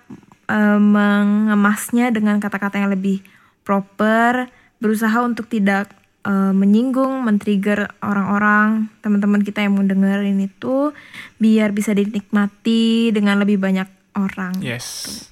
[0.51, 3.38] eh, mengemasnya dengan kata-kata yang lebih
[3.69, 4.49] proper,
[4.81, 5.93] berusaha untuk tidak
[6.25, 10.89] eh, menyinggung, men-trigger orang-orang, teman-teman kita yang mau dengerin itu
[11.37, 13.85] biar bisa dinikmati dengan lebih banyak
[14.17, 14.57] orang.
[14.59, 15.29] yes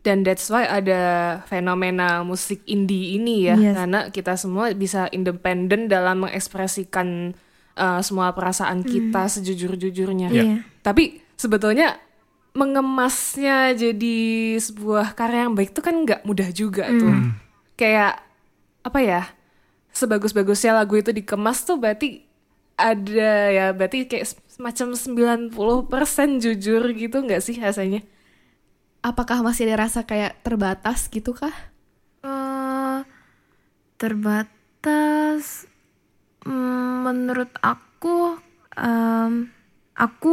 [0.00, 1.00] dan that's why ada
[1.44, 3.76] fenomena musik indie ini ya Yes.
[3.76, 7.36] karena kita semua bisa independen dalam mengekspresikan
[7.76, 10.64] uh, semua perasaan kita sejujur-jujurnya Iya.
[10.80, 12.00] tapi sebetulnya
[12.56, 14.18] mengemasnya jadi
[14.56, 17.12] sebuah karya yang baik itu kan nggak mudah juga tuh
[17.80, 18.20] kayak
[18.84, 19.22] apa ya
[19.96, 22.28] sebagus-bagusnya lagu itu dikemas tuh berarti
[22.76, 28.04] ada ya berarti kayak semacam 90% jujur gitu nggak sih rasanya
[29.00, 31.56] Apakah masih ada rasa kayak terbatas gitu kah?
[32.20, 33.00] Eh,
[33.96, 35.64] terbatas
[36.44, 38.36] mm, menurut aku
[38.76, 39.48] em,
[39.96, 40.32] aku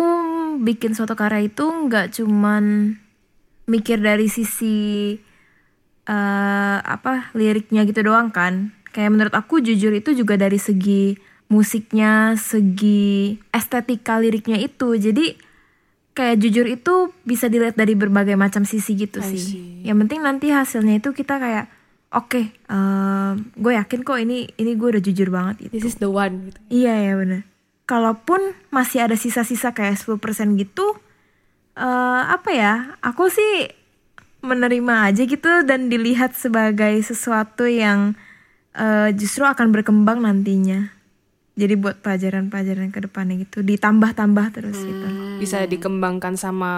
[0.67, 2.95] bikin suatu karya itu nggak cuman
[3.71, 5.15] mikir dari sisi
[6.07, 11.13] eh, apa liriknya gitu doang kan kayak menurut aku jujur itu juga dari segi
[11.47, 15.37] musiknya segi estetika liriknya itu jadi
[16.17, 19.85] kayak jujur itu bisa dilihat dari berbagai macam sisi gitu sih.
[19.85, 21.69] Yang penting nanti hasilnya itu kita kayak
[22.09, 22.41] oke,
[23.53, 25.73] gue yakin kok ini ini gue udah jujur banget gitu.
[25.77, 26.57] This is the one gitu.
[26.73, 27.41] Iya ya bener.
[27.85, 28.41] Kalaupun
[28.73, 30.17] masih ada sisa-sisa kayak 10%
[30.57, 30.97] gitu,
[31.77, 32.97] eh apa ya?
[33.05, 33.69] Aku sih
[34.39, 38.13] menerima aja gitu dan dilihat sebagai sesuatu yang
[38.73, 40.93] eh, justru akan berkembang nantinya.
[41.57, 45.07] Jadi buat pelajaran-pelajaran ke depannya gitu, ditambah-tambah terus gitu.
[45.41, 46.71] bisa dikembangkan sama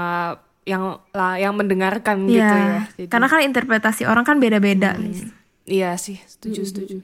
[0.64, 2.80] yang lah yang mendengarkan gitu Iya, ya.
[2.96, 4.96] Jadi- karena kan interpretasi orang kan beda-beda.
[4.96, 5.28] nih.
[5.68, 6.96] iya sih, setuju setuju.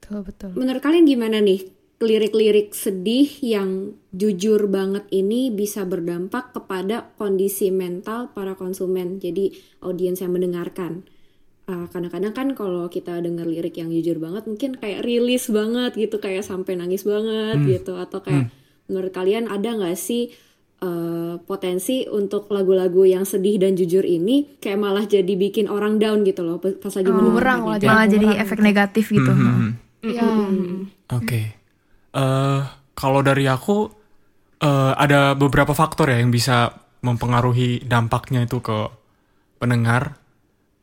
[0.00, 0.50] Betul betul.
[0.56, 1.68] Menurut kalian gimana nih
[2.02, 10.18] lirik-lirik sedih yang jujur banget ini bisa berdampak kepada kondisi mental para konsumen, jadi audiens
[10.18, 11.06] yang mendengarkan.
[11.64, 16.20] Uh, kadang-kadang kan kalau kita denger lirik yang jujur banget mungkin kayak rilis banget gitu
[16.20, 18.52] kayak sampai nangis banget gitu atau kayak
[18.84, 20.28] menurut kalian ada nggak sih
[20.84, 26.20] uh, potensi untuk lagu-lagu yang sedih dan jujur ini kayak malah jadi bikin orang down
[26.28, 27.80] gitu loh pas lagi Bumerang mendengarkan malah itu.
[27.80, 29.32] jadi Malah jadi bumerang efek negatif gitu.
[29.32, 29.68] Mhm.
[30.04, 30.28] Iya.
[31.16, 31.63] Oke.
[32.14, 32.60] Eh,
[32.94, 33.90] kalau dari aku
[34.62, 36.70] eh, ada beberapa faktor ya yang bisa
[37.02, 38.88] mempengaruhi dampaknya itu ke
[39.58, 40.16] pendengar.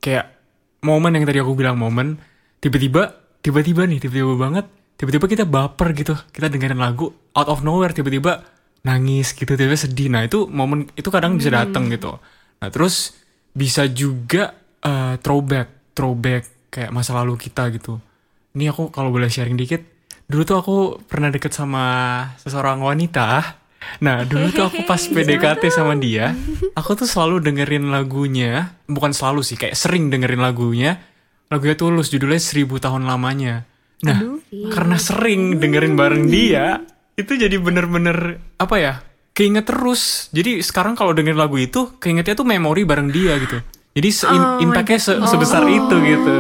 [0.04, 0.36] Kayak
[0.84, 2.20] momen yang tadi aku bilang momen,
[2.60, 4.65] tiba-tiba, tiba-tiba nih, tiba-tiba banget,
[5.00, 8.44] tiba-tiba kita baper gitu, kita dengerin lagu out of nowhere, tiba-tiba
[8.84, 10.10] nangis gitu, tiba-tiba sedih.
[10.12, 12.17] Nah itu momen itu kadang bisa datang gitu.
[12.60, 13.15] Nah terus
[13.56, 14.52] bisa juga
[14.84, 18.04] eh, throwback, throwback kayak masa lalu kita gitu.
[18.52, 19.80] Ini aku kalau boleh sharing dikit,
[20.32, 21.84] dulu tuh aku pernah deket sama
[22.39, 23.60] seseorang wanita.
[24.00, 26.32] Nah, dulu tuh aku pas PDKT sama dia,
[26.72, 31.02] aku tuh selalu dengerin lagunya, bukan selalu sih, kayak sering dengerin lagunya.
[31.52, 33.67] Lagunya tulus, judulnya Seribu Tahun Lamanya.
[34.02, 34.39] Nah,
[34.72, 36.80] karena sering dengerin bareng dia,
[37.13, 38.94] itu jadi bener-bener, apa ya,
[39.32, 40.32] keinget terus.
[40.32, 43.60] Jadi sekarang kalau dengerin lagu itu, keingetnya tuh memori bareng dia gitu.
[43.91, 46.36] Jadi se- Oh impactnya se- sebesar itu gitu.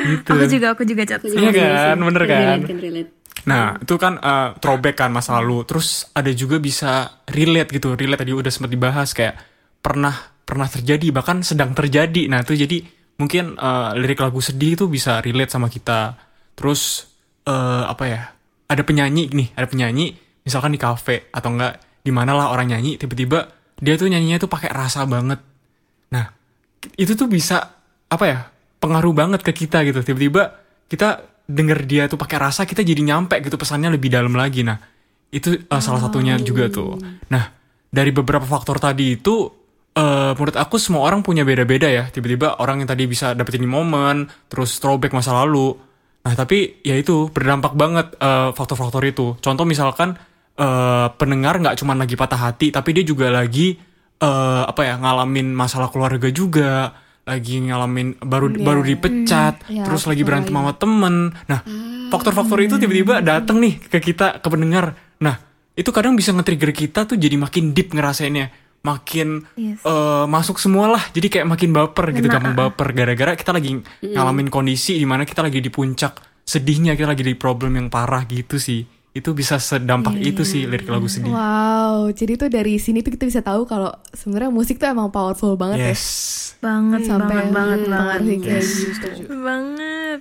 [0.00, 0.30] Gitu.
[0.30, 1.20] Aku juga aku juga cat.
[1.24, 2.38] Iya kan, bener kan?
[2.40, 3.10] relate, can relate.
[3.48, 5.64] Nah, itu kan eh, throwback kan masa lalu.
[5.64, 7.96] Terus ada juga bisa relate gitu.
[7.96, 9.34] Relate tadi udah sempat dibahas kayak
[9.80, 10.12] pernah
[10.44, 12.28] pernah terjadi bahkan sedang terjadi.
[12.28, 12.84] Nah, itu jadi
[13.16, 16.16] mungkin eh, lirik lagu sedih itu bisa relate sama kita.
[16.56, 17.08] Terus
[17.48, 18.22] eh, apa ya?
[18.70, 20.14] Ada penyanyi nih, ada penyanyi
[20.46, 24.50] misalkan di kafe atau enggak di mana lah orang nyanyi tiba-tiba dia tuh nyanyinya tuh
[24.52, 25.40] pakai rasa banget.
[26.12, 26.32] Nah,
[26.96, 28.38] itu tuh bisa apa ya?
[28.80, 30.00] Pengaruh banget ke kita gitu.
[30.00, 30.56] Tiba-tiba
[30.88, 34.64] kita denger dia tuh pakai rasa, kita jadi nyampe gitu pesannya lebih dalam lagi.
[34.64, 34.80] Nah,
[35.30, 36.96] itu uh, salah satunya juga tuh.
[37.28, 37.44] Nah,
[37.92, 39.50] dari beberapa faktor tadi itu
[39.94, 42.08] uh, menurut aku semua orang punya beda-beda ya.
[42.08, 45.76] Tiba-tiba orang yang tadi bisa dapetin momen, terus throwback masa lalu.
[46.20, 49.36] Nah, tapi ya itu berdampak banget uh, faktor-faktor itu.
[49.40, 50.16] Contoh misalkan
[50.60, 53.76] uh, pendengar nggak cuma lagi patah hati, tapi dia juga lagi
[54.20, 56.92] uh, apa ya ngalamin masalah keluarga juga,
[57.24, 61.30] lagi ngalamin baru baru dipecat, Ya, terus lagi berantem sama temen.
[61.46, 61.60] Nah,
[62.10, 64.96] faktor-faktor itu tiba-tiba dateng nih ke kita ke pendengar.
[65.20, 65.38] Nah,
[65.76, 68.50] itu kadang bisa nge-trigger kita tuh jadi makin deep ngerasainnya,
[68.82, 69.84] makin Yes.
[69.84, 71.02] eh, masuk semua lah.
[71.12, 75.44] Jadi kayak makin baper gitu, gampang baper gara-gara kita lagi ngalamin kondisi di mana kita
[75.44, 78.82] lagi di puncak sedihnya, kita lagi di problem yang parah gitu sih.
[79.10, 81.34] Itu bisa sedampak itu sih lirik lagu sedih.
[81.34, 85.58] Wow, jadi tuh dari sini tuh kita bisa tahu kalau sebenarnya musik tuh emang powerful
[85.58, 85.90] banget ya.
[85.92, 86.06] Yes.
[86.60, 89.32] banget Sampai banget banget banget kayak gitu.
[89.32, 90.20] banget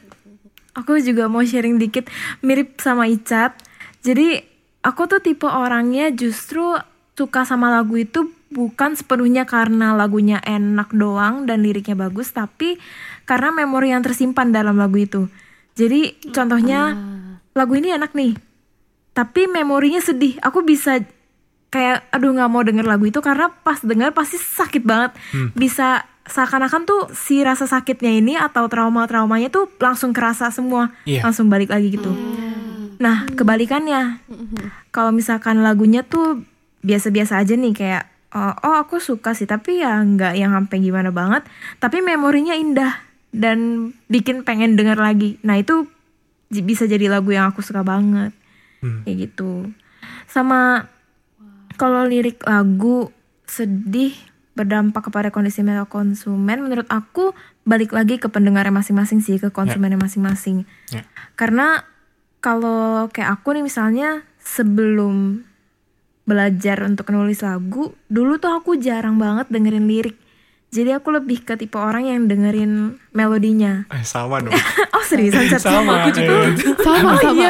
[0.80, 2.08] aku juga mau sharing dikit
[2.40, 3.60] mirip sama Icat
[4.00, 4.48] jadi
[4.80, 6.80] aku tuh tipe orangnya justru
[7.20, 12.80] suka sama lagu itu bukan sepenuhnya karena lagunya enak doang dan liriknya bagus tapi
[13.28, 15.28] karena memori yang tersimpan dalam lagu itu
[15.76, 16.96] jadi contohnya
[17.52, 18.40] lagu ini enak nih
[19.20, 20.40] tapi memorinya sedih.
[20.40, 21.04] Aku bisa
[21.68, 23.20] kayak aduh nggak mau denger lagu itu.
[23.20, 25.12] Karena pas denger pasti sakit banget.
[25.52, 30.96] Bisa seakan-akan tuh si rasa sakitnya ini atau trauma-traumanya tuh langsung kerasa semua.
[31.04, 31.28] Iya.
[31.28, 32.16] langsung balik lagi gitu.
[33.04, 34.24] Nah kebalikannya.
[34.96, 36.40] Kalau misalkan lagunya tuh
[36.80, 39.52] biasa-biasa aja nih kayak oh, oh aku suka sih.
[39.52, 41.44] Tapi ya nggak yang sampai gimana banget.
[41.84, 43.04] Tapi memorinya indah
[43.36, 45.36] dan bikin pengen denger lagi.
[45.44, 45.92] Nah itu
[46.48, 48.39] bisa jadi lagu yang aku suka banget
[48.82, 49.72] kayak gitu.
[50.28, 50.88] Sama
[51.80, 53.12] kalau lirik lagu
[53.48, 54.14] sedih
[54.54, 57.32] berdampak kepada kondisi mental konsumen menurut aku
[57.64, 60.68] balik lagi ke pendengarnya masing-masing sih ke konsumennya masing-masing.
[60.92, 61.08] Ya.
[61.40, 61.88] karena
[62.44, 65.48] kalau kayak aku nih misalnya sebelum
[66.28, 70.18] belajar untuk nulis lagu dulu tuh aku jarang banget dengerin lirik
[70.70, 74.54] jadi aku lebih ke tipe orang yang dengerin melodinya Eh, sama dong.
[74.96, 75.60] oh seriusan Chat?
[75.60, 76.06] sama.
[76.06, 76.74] aku juga iya.
[76.78, 77.48] Sama sama.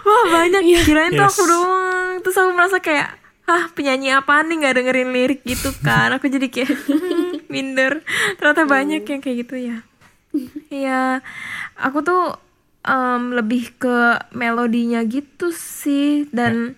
[0.00, 1.32] Wah banyak Kirain tuh Yes.
[1.32, 3.08] aku doang Terus aku merasa kayak
[3.44, 8.00] Ah penyanyi apaan nih gak dengerin lirik gitu kan Aku jadi kayak hmm, Minder
[8.36, 9.76] Ternyata banyak yang kayak gitu ya
[10.68, 11.20] Iya
[11.76, 12.36] Aku tuh
[12.82, 13.98] em, Lebih ke
[14.30, 16.76] melodinya gitu sih Dan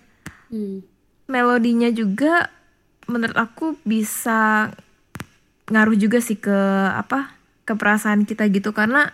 [1.25, 2.51] Melodinya juga
[3.05, 4.71] Menurut aku bisa
[5.71, 6.55] Ngaruh juga sih ke
[6.91, 9.13] Apa Ke perasaan kita gitu Karena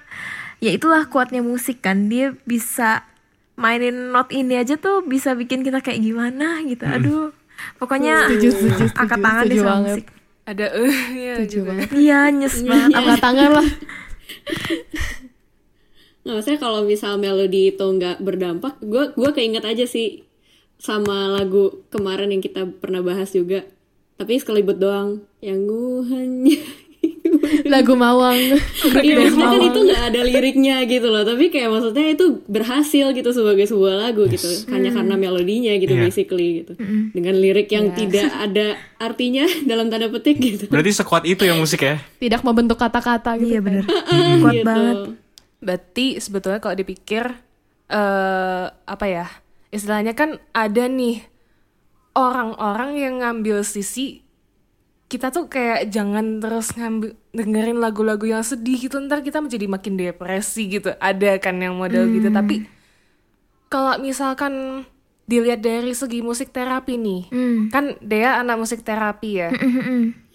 [0.59, 3.05] Ya itulah kuatnya musik kan Dia bisa
[3.59, 6.87] mainin not ini aja tuh bisa bikin kita kayak gimana gitu.
[6.87, 7.35] Aduh.
[7.75, 9.91] Pokoknya Setuju, setuju, setuju, angkat tangan deh setuju sama banget.
[9.91, 10.05] musik.
[10.47, 11.67] Ada eh ya Setuju juga.
[11.67, 11.87] banget.
[11.91, 12.95] Iya, nyes banget.
[12.95, 13.67] Angkat tangan lah.
[16.19, 20.27] Nah, maksudnya kalau misal melodi itu nggak berdampak, gue gua keinget aja sih
[20.77, 23.65] sama lagu kemarin yang kita pernah bahas juga.
[24.19, 25.23] Tapi sekelibet doang.
[25.39, 26.57] Yang gue hanya
[27.65, 28.35] Lagu Mawang.
[28.99, 33.29] Iya maksudnya kan itu nggak ada liriknya gitu loh Tapi kayak maksudnya itu berhasil gitu
[33.31, 36.03] sebagai sebuah lagu gitu Hanya karena melodinya gitu Iya.
[36.03, 36.75] basically gitu
[37.13, 41.79] Dengan lirik yang tidak ada artinya dalam tanda petik gitu Berarti sekuat itu ya musik
[41.79, 42.03] ya?
[42.19, 43.55] Tidak membentuk kata-kata gitu.
[43.55, 43.83] Iya bener.
[43.87, 44.65] Ah, Kuat gitu.
[44.67, 44.97] banget.
[45.59, 47.23] Berarti sebetulnya kalau dipikir
[47.87, 49.25] eh apa ya?
[49.69, 51.23] Istilahnya kan ada nih
[52.19, 54.27] orang-orang yang ngambil sisi
[55.09, 59.97] kita tuh kayak jangan terus ngambil dengerin lagu-lagu yang sedih gitu ntar kita menjadi makin
[59.97, 60.93] depresi gitu.
[61.01, 62.29] Ada kan yang model gitu.
[62.29, 62.69] Tapi
[63.73, 64.85] kalau misalkan
[65.25, 67.21] dilihat dari segi musik terapi nih
[67.73, 69.49] kan Dea anak musik terapi ya?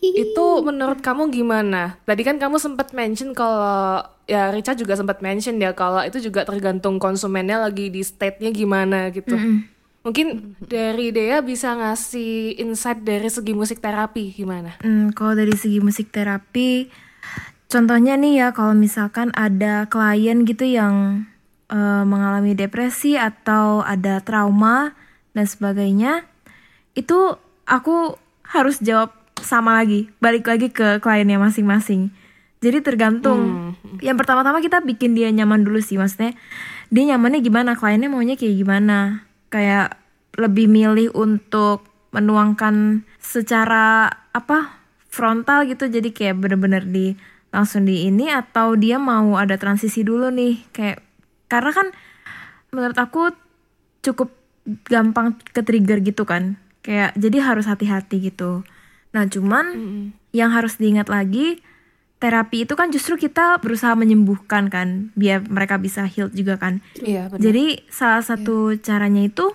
[0.02, 1.98] Itu menurut kamu gimana?
[2.02, 6.42] Tadi kan kamu sempat mention kalau ya Rica juga sempat mention ya kalau itu juga
[6.42, 9.38] tergantung konsumennya lagi di state-nya gimana gitu.
[10.04, 14.76] Mungkin dari Dea bisa ngasih insight dari segi musik terapi gimana?
[14.84, 16.92] Hmm, kalau dari segi musik terapi,
[17.72, 21.24] contohnya nih ya kalau misalkan ada klien gitu yang
[21.72, 24.92] eh, mengalami depresi atau ada trauma
[25.32, 26.28] dan sebagainya,
[26.92, 29.10] itu aku harus jawab
[29.40, 32.12] sama lagi, balik lagi ke kliennya masing-masing.
[32.64, 33.72] Jadi tergantung.
[34.00, 36.32] Yang pertama-tama kita bikin dia nyaman dulu sih, maksudnya
[36.88, 39.28] dia nyamannya gimana, kliennya maunya kayak gimana.
[39.52, 40.00] Kayak
[40.34, 47.14] lebih milih untuk menuangkan secara apa frontal gitu, jadi kayak bener-bener di
[47.54, 50.98] langsung di ini atau dia mau ada transisi dulu nih, kayak
[51.46, 51.86] karena kan
[52.74, 53.30] menurut aku
[54.02, 54.34] cukup
[54.90, 56.58] gampang ke trigger gitu kan.
[56.84, 58.66] Kayak jadi harus hati-hati gitu.
[59.14, 59.66] Nah cuman
[60.34, 61.62] yang harus diingat lagi
[62.18, 66.80] terapi itu kan justru kita berusaha menyembuhkan kan biar mereka bisa heal juga kan.
[66.98, 67.40] Iya, benar.
[67.40, 69.52] jadi salah satu caranya itu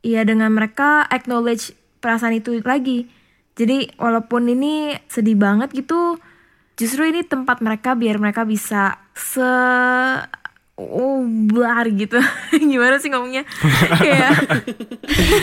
[0.00, 3.08] ya dengan mereka acknowledge perasaan itu lagi.
[3.56, 6.16] Jadi walaupun ini sedih banget gitu,
[6.80, 9.44] justru ini tempat mereka biar mereka bisa se
[10.80, 12.16] oh blar gitu.
[12.70, 13.44] Gimana sih ngomongnya?
[14.00, 14.32] kayak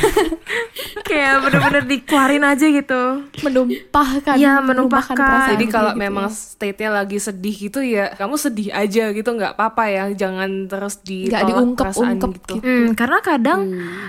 [1.07, 3.01] kayak bener-bener dikeluarin aja gitu.
[3.45, 6.01] menumpahkan Iya, menumpahkan Jadi kalau gitu.
[6.01, 10.99] memang state-nya lagi sedih gitu ya, kamu sedih aja gitu nggak apa-apa ya, jangan terus
[11.05, 12.53] ditolak perasaan diungkep-ungkep gitu.
[12.59, 12.65] gitu.
[12.65, 13.59] Hmm, karena kadang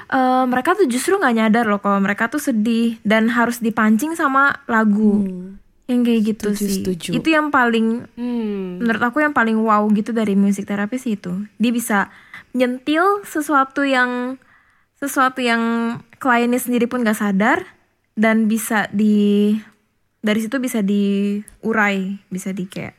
[0.09, 4.65] eh, mereka tuh justru nggak nyadar loh kalau mereka tuh sedih dan harus dipancing sama
[4.65, 5.21] lagu
[5.89, 6.75] yang kayak gitu Setuju, sih.
[6.85, 7.11] setuju.
[7.17, 8.85] Itu yang paling Hmm.
[8.85, 11.49] menurut aku yang paling wow gitu dari musik terapi sih itu.
[11.57, 11.99] Dia bisa
[12.53, 14.37] nyentil sesuatu yang
[15.01, 15.63] sesuatu yang
[16.21, 17.65] kliennya sendiri pun gak sadar
[18.15, 19.57] dan bisa di
[20.21, 22.99] dari situ bisa diurai, bisa di kayak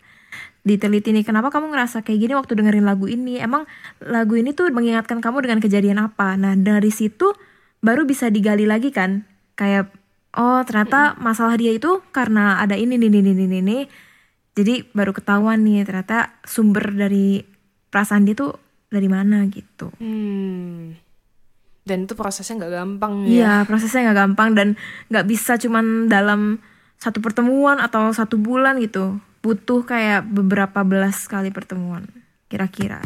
[0.60, 3.64] diteliti nih kenapa kamu ngerasa kayak gini waktu dengerin lagu ini emang
[4.04, 7.32] lagu ini tuh mengingatkan kamu dengan kejadian apa nah dari situ
[7.80, 9.24] baru bisa digali lagi kan
[9.56, 9.88] kayak
[10.32, 13.78] oh ternyata masalah dia itu karena ada ini ini ini ini ini
[14.54, 17.42] jadi baru ketahuan nih ternyata sumber dari
[17.88, 18.54] perasaan dia tuh
[18.88, 20.94] dari mana gitu Hmm.
[21.82, 23.30] Dan itu prosesnya nggak gampang ya.
[23.30, 24.68] Iya prosesnya nggak gampang dan
[25.10, 26.62] nggak bisa cuman dalam
[26.96, 32.06] satu pertemuan atau satu bulan gitu butuh kayak beberapa belas kali pertemuan
[32.46, 33.00] kira-kira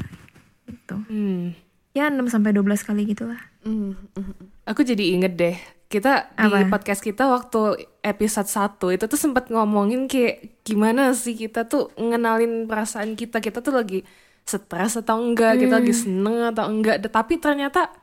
[0.65, 1.53] gitu Hmm.
[1.93, 4.67] ya 6 sampai 12 kali gitulah Hmm, hmm.
[4.67, 5.55] Aku jadi inget deh,
[5.93, 6.73] kita di Apa?
[6.73, 12.65] podcast kita waktu episode 1 itu tuh sempat ngomongin kayak gimana sih kita tuh ngenalin
[12.65, 13.37] perasaan kita.
[13.37, 14.01] Kita tuh lagi
[14.41, 16.97] stres atau enggak, kita lagi seneng atau enggak.
[17.05, 17.93] Tapi ternyata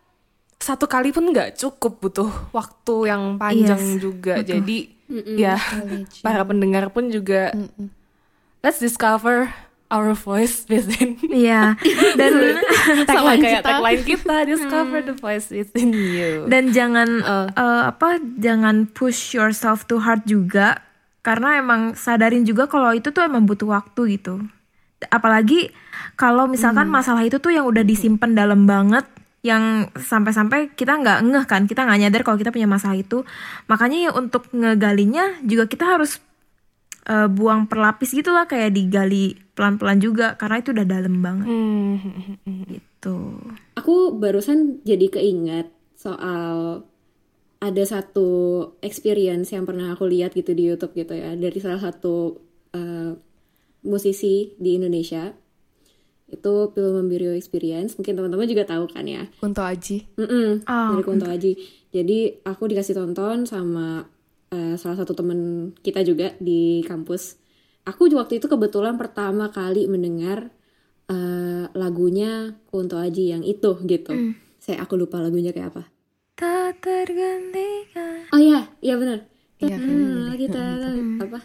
[0.61, 4.35] satu kali pun nggak cukup butuh waktu yang panjang Yes, juga.
[4.39, 4.79] Jadi
[5.35, 5.59] ya
[6.23, 7.51] para pendengar pun juga
[8.63, 9.51] let's discover
[9.91, 11.19] our voice within.
[11.21, 11.75] Iya
[12.17, 12.33] dan
[13.11, 13.67] Sama kayak kita.
[13.67, 16.47] tagline kita, discover the voice within you.
[16.49, 17.21] dan jangan
[17.53, 20.81] eh, apa jangan push yourself too hard juga
[21.21, 24.41] karena emang sadarin juga kalau itu tuh emang butuh waktu gitu
[25.13, 25.73] apalagi
[26.17, 29.05] kalau misalkan masalah itu tuh yang udah disimpan dalam banget
[29.41, 33.25] yang sampai-sampai kita nggak ngeh kan kita nggak nyadar kalau kita punya masalah itu
[33.73, 36.21] makanya ya untuk ngegalinya juga kita harus
[37.11, 41.47] eh, buang perlapis gitu lah kayak digali pelan-pelan juga karena itu udah dalam banget.
[41.51, 41.95] Hmm.
[42.71, 43.19] gitu.
[43.75, 46.87] Aku barusan jadi keinget soal
[47.61, 48.29] ada satu
[48.81, 52.41] experience yang pernah aku lihat gitu di YouTube gitu ya dari salah satu
[52.73, 53.13] eh,
[53.85, 55.33] musisi di Indonesia.
[56.31, 59.27] Itu Pil Membirio Experience mungkin teman-teman juga tahu kan ya.
[59.43, 60.07] Kunto Aji.
[60.15, 61.53] Mm-mm, Oh, dari Kunto Aji.
[61.91, 64.07] Jadi aku dikasih tonton sama
[64.51, 67.39] eh, salah satu temen kita juga di kampus.
[67.89, 70.53] Aku waktu itu kebetulan pertama kali mendengar
[71.09, 74.13] eh, lagunya Kunto Aji yang itu gitu.
[74.61, 75.85] Saya aku lupa lagunya kayak apa.
[76.41, 79.29] tak tergantikan Oh iya, iya benar.
[79.61, 79.77] Iya,
[80.41, 80.65] kita
[81.21, 81.41] apa?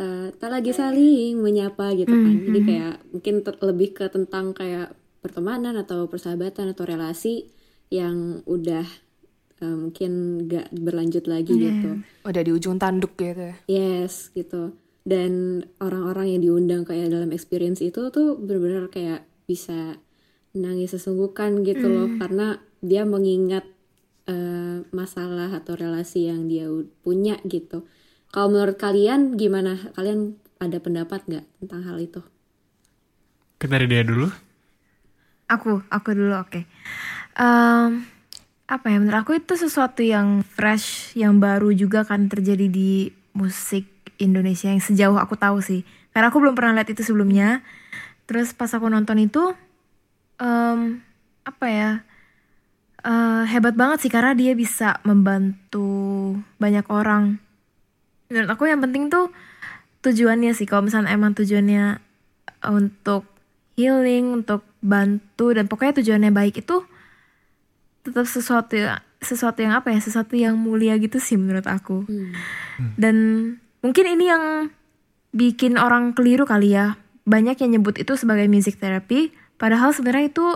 [0.00, 2.34] eh, tak lagi saling menyapa gitu kan.
[2.46, 7.50] Jadi kayak mungkin lebih ke tentang kayak pertemanan atau persahabatan atau relasi
[7.92, 8.86] yang udah
[9.60, 12.00] eh, mungkin gak berlanjut lagi gitu.
[12.24, 13.56] Udah di ujung tanduk gitu ya.
[13.68, 14.76] Yes, gitu.
[15.04, 19.96] Dan orang-orang yang diundang kayak dalam experience itu tuh benar-benar kayak bisa
[20.52, 23.64] nangis sesungguhkan gitu loh karena dia mengingat
[24.26, 26.68] eh, masalah atau relasi yang dia
[27.04, 27.86] punya gitu.
[28.30, 29.90] Kalau menurut kalian gimana?
[29.98, 32.20] Kalian ada pendapat nggak tentang hal itu?
[33.58, 34.28] Kita dari dia dulu.
[35.50, 36.62] Aku, aku dulu oke.
[37.34, 38.06] Em,
[38.70, 43.90] apa ya menurut aku itu sesuatu yang fresh, yang baru juga kan terjadi di musik
[44.22, 45.82] Indonesia yang sejauh aku tahu sih.
[46.14, 47.66] Karena aku belum pernah lihat itu sebelumnya.
[48.30, 49.42] Terus pas aku nonton itu,
[50.38, 51.02] em,
[51.42, 51.92] apa ya?
[53.00, 57.40] eh, hebat banget sih karena dia bisa membantu banyak orang.
[58.28, 59.32] Menurut aku yang penting tuh
[60.04, 60.68] tujuannya sih.
[60.68, 61.98] Kalau misalnya emang tujuannya
[62.68, 63.24] untuk
[63.74, 66.84] healing, untuk bantu dan pokoknya tujuannya baik itu
[68.04, 68.76] tetap sesuatu
[69.20, 72.08] sesuatu yang apa ya sesuatu yang mulia gitu sih menurut aku.
[72.96, 73.16] Dan
[73.84, 74.44] mungkin ini yang
[75.36, 76.96] bikin orang keliru kali ya.
[77.28, 79.30] Banyak yang nyebut itu sebagai music therapy
[79.60, 80.46] padahal sebenarnya itu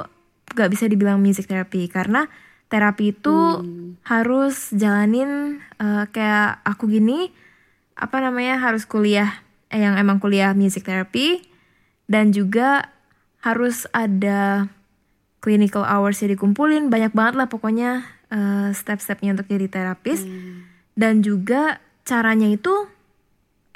[0.57, 2.26] gak bisa dibilang music therapy karena
[2.72, 3.36] terapi itu
[4.09, 7.30] harus jalanin eh, kayak aku gini
[7.95, 11.45] apa namanya harus kuliah eh, yang emang kuliah music therapy
[12.09, 12.90] dan juga
[13.45, 14.72] harus ada
[15.45, 20.24] clinical hours yang dikumpulin banyak banget lah pokoknya eh, step-stepnya untuk jadi terapis.
[20.97, 22.72] Dan juga caranya itu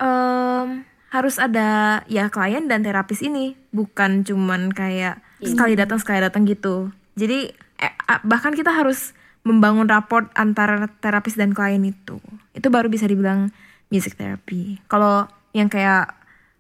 [0.01, 3.53] em, harus ada ya klien dan terapis ini.
[3.69, 6.89] Bukan cuman kayak sekali datang sekali datang gitu.
[7.21, 7.53] Jadi
[7.85, 7.95] eh,
[8.25, 9.13] bahkan kita harus
[9.45, 12.17] membangun rapport antara terapis dan klien itu.
[12.57, 13.53] Itu baru bisa dibilang
[13.93, 14.81] music therapy.
[14.89, 16.17] Kalau yang kayak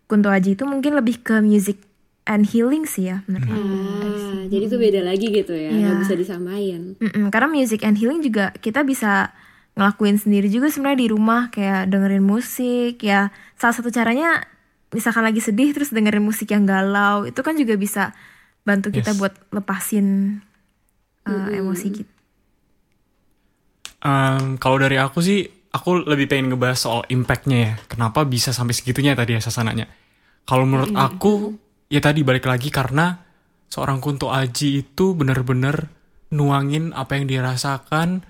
[0.08, 1.87] Kunto Aji itu mungkin lebih ke music
[2.28, 3.56] and healing sih ya menurut aku.
[3.58, 5.80] Ah, jadi itu beda lagi gitu ya, Iya.
[5.82, 6.82] nggak bisa disamain.
[7.00, 9.32] Mm-mm, karena music and healing juga kita bisa
[9.74, 14.42] ngelakuin sendiri juga sebenarnya di rumah kayak dengerin musik ya salah satu caranya
[14.90, 18.10] misalkan lagi sedih terus dengerin musik yang galau itu kan juga bisa
[18.60, 19.18] bantu kita Yes.
[19.18, 20.38] buat lepasin
[21.24, 22.12] uh, emosi kita.
[23.98, 27.72] Em, kalau dari aku sih, aku lebih pengen ngebahas soal impactnya ya.
[27.86, 29.90] Kenapa bisa sampai segitunya tadi ya sasananya.
[30.42, 31.58] Kalau menurut aku,
[31.88, 33.16] ya tadi balik lagi karena
[33.68, 35.88] seorang Kunto Aji itu bener-bener
[36.32, 38.24] nuangin apa yang dia rasakan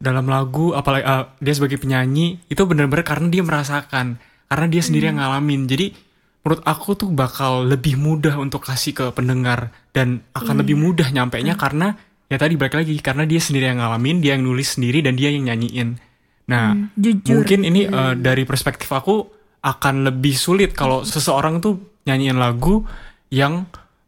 [0.00, 4.16] dalam lagu, apalagi eh, dia sebagai penyanyi itu bener-bener karena dia merasakan,
[4.48, 5.68] karena dia sendiri yang ngalamin.
[5.68, 5.92] Jadi
[6.40, 11.52] menurut aku tuh bakal lebih mudah untuk kasih ke pendengar dan akan lebih mudah nyampainya
[11.60, 12.00] karena
[12.32, 15.28] ya tadi balik lagi karena dia sendiri yang ngalamin, dia yang nulis sendiri dan dia
[15.28, 16.00] yang nyanyiin.
[16.48, 17.44] Nah, jujur.
[17.44, 19.28] mungkin ini eh, dari perspektif aku
[19.60, 22.84] akan lebih sulit kalau seseorang tuh nyanyiin lagu
[23.30, 23.66] yang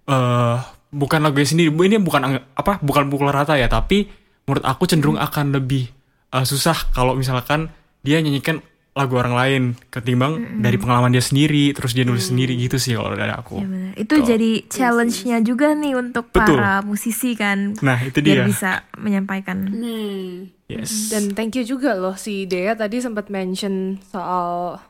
[0.08, 0.58] eh
[0.92, 1.70] bukan lagunya sendiri.
[1.72, 2.20] Ini bukan
[2.52, 4.06] apa, bukan pukul rata ya, tapi
[4.44, 5.88] menurut aku cenderung akan lebih
[6.34, 7.72] eh, susah kalau misalkan
[8.04, 8.60] dia nyanyikan
[8.92, 13.16] lagu orang lain ketimbang dari pengalaman dia sendiri, terus dia nulis sendiri gitu sih kalau
[13.16, 13.64] dari aku.
[13.64, 13.92] Ya benar.
[13.96, 16.60] Itu jadi challenge-nya juga nih untuk Betul.
[16.60, 17.72] para musisi kan.
[17.80, 18.48] Nah, itu biar dia.
[18.52, 19.64] bisa menyampaikan.
[19.64, 21.12] Nah, Yes.
[21.12, 24.80] Dan thank you juga loh si Dea tadi sempat mention soal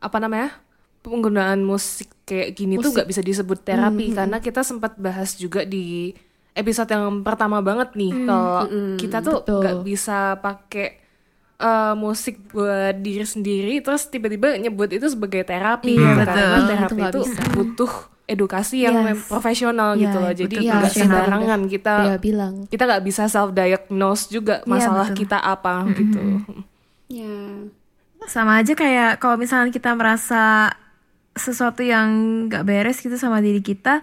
[0.00, 0.56] apa namanya
[1.08, 6.12] penggunaan musik kayak gini tuh nggak bisa disebut terapi karena kita sempat bahas juga di
[6.52, 9.58] episode yang pertama banget nih kalau kita tuh betul.
[9.58, 10.88] nggak bisa pakai
[11.56, 16.04] eh, musik buat diri sendiri terus tiba-tiba nyebut itu sebagai terapi gitu.
[16.14, 16.26] betul.
[16.28, 17.42] karena Itu terapi itu bisa.
[17.52, 17.92] butuh
[18.24, 19.24] edukasi yang Yes.
[19.24, 21.08] profesional Iya, gitu loh jadi betul, nggak profesional.
[21.08, 25.18] sembarangan kita Dia bilang kita nggak bisa self diagnose juga Iya, masalah betul.
[25.18, 26.20] kita apa gitu.
[27.08, 27.32] ya.
[28.28, 30.68] sama aja kayak kalau misalnya kita merasa
[31.40, 32.08] sesuatu yang
[32.50, 34.02] nggak beres gitu sama diri kita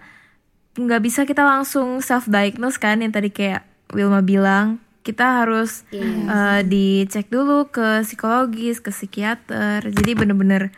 [0.75, 3.63] nggak bisa kita langsung self diagnose kan yang tadi kayak
[3.95, 10.73] Wilma bilang kita harus eh, dicek dulu ke psikologis ke psikiater jadi bener-bener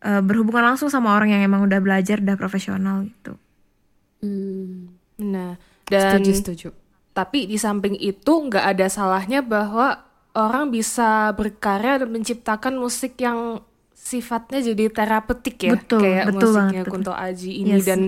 [0.00, 3.36] eh, berhubungan langsung sama orang yang emang udah belajar udah profesional gitu
[4.22, 4.94] Hmm.
[5.18, 5.58] Nah,
[5.90, 6.68] dan setuju setuju.
[7.10, 9.98] tapi di samping itu nggak ada salahnya bahwa
[10.32, 13.60] orang bisa berkarya dan menciptakan musik yang
[14.02, 16.92] sifatnya jadi terapeutik ya, Betul, kayak betul musiknya banget, betul.
[16.98, 18.00] Kunto Aji ini Yes, dan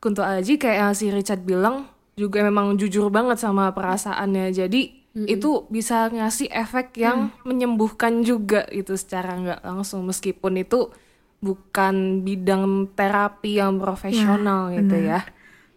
[0.00, 4.48] Kunto Aji kayak yang si Richard bilang juga memang jujur banget sama perasaannya.
[4.50, 10.92] Jadi itu bisa ngasih efek yang menyembuhkan juga itu secara nggak langsung meskipun itu
[11.40, 15.24] bukan bidang terapi yang profesional gitu ya.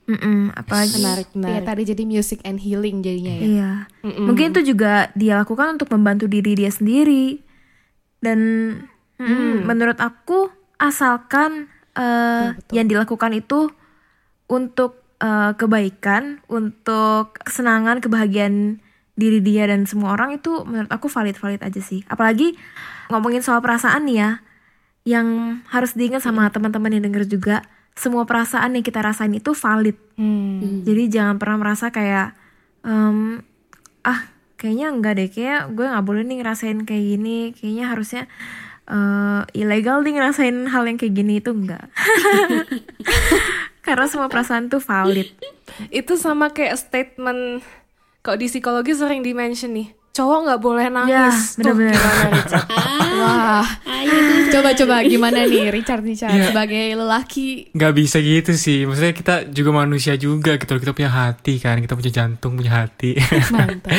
[0.10, 1.66] Mm-mm, apalagi Menarik, Ya menarik.
[1.70, 3.44] tadi jadi music and healing jadinya ya.
[3.46, 3.72] Iya.
[4.18, 7.40] Mungkin itu juga dia lakukan untuk membantu diri dia sendiri.
[8.20, 8.40] Dan
[9.20, 10.50] mm, menurut aku
[10.80, 13.70] asalkan eh, yang dilakukan itu
[14.50, 18.80] untuk eh, kebaikan, untuk kesenangan, kebahagiaan
[19.20, 22.08] diri dia dan semua orang itu menurut aku valid-valid aja sih.
[22.08, 22.56] Apalagi
[23.12, 24.32] ngomongin soal perasaan nih ya,
[25.04, 25.28] yang
[25.68, 27.68] harus diingat sama teman-teman yang denger juga,
[28.00, 30.00] semua perasaan yang kita rasain itu valid.
[30.16, 30.88] Hmm.
[30.88, 32.32] Jadi jangan pernah merasa kayak
[32.88, 33.44] em,
[34.08, 34.20] ah
[34.56, 38.24] kayaknya enggak deh kayak gue nggak boleh nih ngerasain kayak gini kayaknya harusnya
[38.90, 41.88] eh, ilegal nih ngerasain hal yang kayak gini itu enggak
[43.80, 45.30] karena semua perasaan tuh valid
[45.90, 47.64] itu sama kayak statement
[48.20, 52.68] kalau di psikologi sering dimention nih cowok nggak boleh ya nangis Tuh, bener-bener gimana, Richard?
[53.20, 54.52] Wah, Ayo tuh.
[54.52, 56.52] coba-coba gimana nih Richard Richard Iya.
[56.52, 61.56] sebagai lelaki nggak bisa gitu sih maksudnya kita juga manusia juga gitu kita punya hati
[61.58, 63.16] kan kita punya jantung punya hati
[63.48, 63.94] mantap.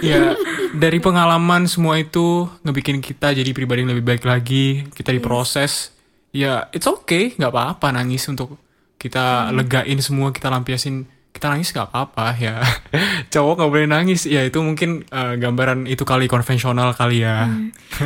[0.00, 0.32] ya
[0.74, 5.94] dari pengalaman semua itu ngebikin kita jadi pribadi yang lebih baik lagi kita diproses
[6.34, 8.58] ya it's okay nggak apa-apa nangis untuk
[8.98, 12.62] kita legain semua kita lampiasin kita nangis nggak apa-apa ya.
[13.34, 17.50] Cowok nggak boleh nangis ya itu mungkin eh, gambaran itu kali konvensional kali ya.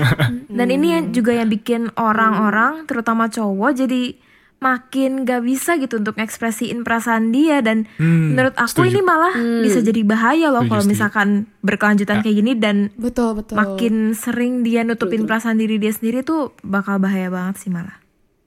[0.58, 4.16] Dan ini yang juga yang bikin orang-orang terutama cowok jadi
[4.58, 8.90] makin gak bisa gitu untuk ekspresiin perasaan dia dan Hmm, menurut aku setuju.
[8.90, 11.28] ini malah bisa jadi bahaya loh kalau misalkan
[11.60, 13.54] berkelanjutan kayak gini dan Betul betul.
[13.54, 18.02] makin sering dia nutupin perasaan diri dia sendiri tuh bakal bahaya banget sih malah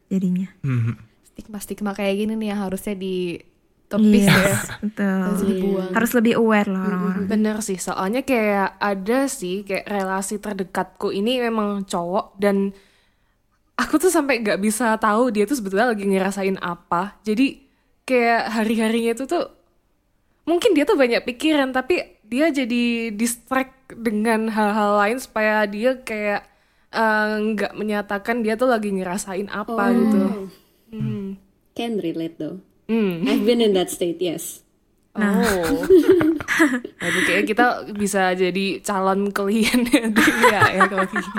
[0.05, 0.51] jadinya.
[0.59, 0.99] Hmm.
[1.25, 4.55] stigma-stigma kayak gini nih yang harusnya ditepis Iya, ya.
[4.83, 5.19] betul.
[5.21, 5.89] Harus dibuang.
[5.91, 7.23] Harus lebih aware loh orang-orang.
[7.25, 12.75] bener sih soalnya kayak ada sih kayak relasi terdekatku ini memang cowok dan
[13.77, 17.19] aku tuh sampai nggak bisa tahu dia tuh sebetulnya lagi ngerasain apa.
[17.23, 17.63] Jadi
[18.07, 19.45] kayak hari-harinya itu tuh
[20.47, 26.47] mungkin dia tuh banyak pikiran tapi dia jadi distract dengan hal-hal lain supaya dia kayak
[26.91, 30.23] eh, nggak menyatakan dia tuh lagi ngerasain apa gitu.
[30.91, 31.39] Hmm.
[31.75, 32.59] Can relate though.
[32.91, 33.23] Hmm.
[33.23, 34.67] I've been in that state, yes.
[35.11, 35.83] Oh.
[37.03, 41.29] Aduh, kayaknya kita bisa jadi calon klien dia ya kalau gini.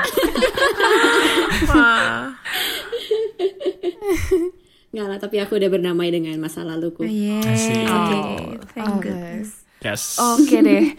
[4.93, 7.09] Nggak lah, tapi aku udah bernamai dengan masa laluku.
[7.09, 7.49] Yes.
[7.49, 7.85] Asik.
[7.89, 8.17] Oke.
[8.19, 8.37] Oh.
[8.77, 9.49] Thank goodness.
[9.81, 10.21] Yes.
[10.21, 10.93] Oke deh.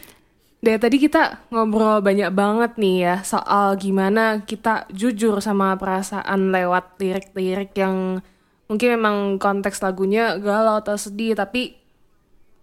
[0.63, 6.95] Dari tadi kita ngobrol banyak banget nih ya soal gimana kita jujur sama perasaan lewat
[7.03, 8.23] lirik-lirik yang
[8.71, 11.82] mungkin memang konteks lagunya galau atau sedih tapi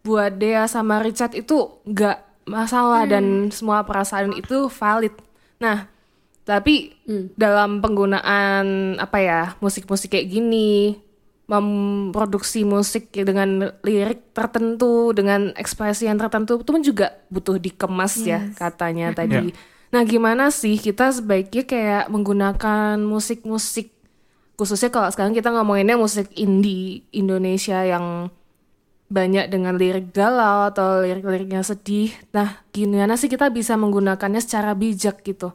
[0.01, 5.13] buat Dea sama Richard itu nggak masalah dan semua perasaan itu valid.
[5.61, 5.87] Nah,
[6.49, 6.97] tapi
[7.37, 10.99] dalam penggunaan apa ya musik-musik kayak gini,
[11.47, 18.51] memproduksi musik dengan lirik tertentu, dengan ekspresi yang tertentu itu pun juga butuh dikemas ya
[18.57, 19.53] katanya tadi.
[19.91, 23.91] Nah, gimana sih kita sebaiknya kayak menggunakan musik-musik
[24.55, 28.29] khususnya kalau sekarang kita ngomonginnya musik indie Indonesia yang
[29.11, 32.15] banyak dengan lirik galau atau lirik-liriknya sedih.
[32.31, 35.51] Nah, gimana sih kita bisa menggunakannya secara bijak gitu?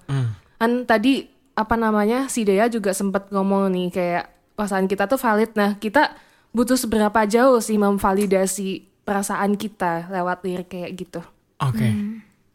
[0.59, 4.25] Kan tadi apa namanya si Dea juga sempat ngomong nih kayak
[4.59, 5.55] perasaan kita tuh valid.
[5.55, 6.19] Nah, kita
[6.51, 11.21] butuh seberapa jauh sih memvalidasi perasaan kita lewat lirik kayak gitu?
[11.63, 11.87] Oke.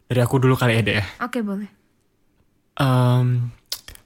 [0.05, 1.05] Dari aku dulu kali ya, Dek, ya.
[1.25, 1.69] Oke boleh.
[2.77, 3.49] Em,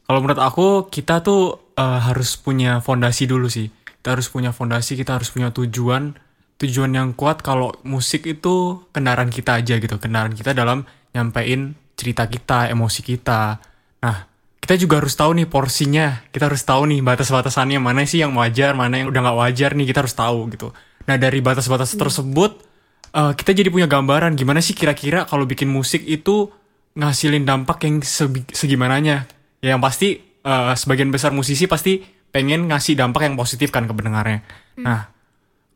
[0.07, 3.67] kalau menurut aku kita tuh eh, harus punya fondasi dulu sih.
[3.99, 6.13] Kita harus punya fondasi, kita harus punya tujuan,
[6.61, 12.27] tujuan yang kuat kalau musik itu kendaraan kita aja gitu, kendaraan kita dalam nyampein cerita
[12.27, 13.59] kita, emosi kita.
[14.03, 14.17] Nah,
[14.65, 18.73] kita juga harus tahu nih porsinya, kita harus tahu nih batas-batasannya mana sih yang wajar,
[18.73, 20.73] mana yang udah nggak wajar nih kita harus tahu gitu.
[21.05, 22.65] Nah dari batas-batas tersebut
[23.13, 26.49] eh, kita jadi punya gambaran gimana sih kira-kira kalau bikin musik itu
[26.97, 29.29] ngasilin dampak yang segi- segimananya.
[29.61, 32.01] Ya yang pasti eh, sebagian besar musisi pasti
[32.33, 34.41] pengen ngasih dampak yang positif kan ke pendengarnya.
[34.81, 35.13] Nah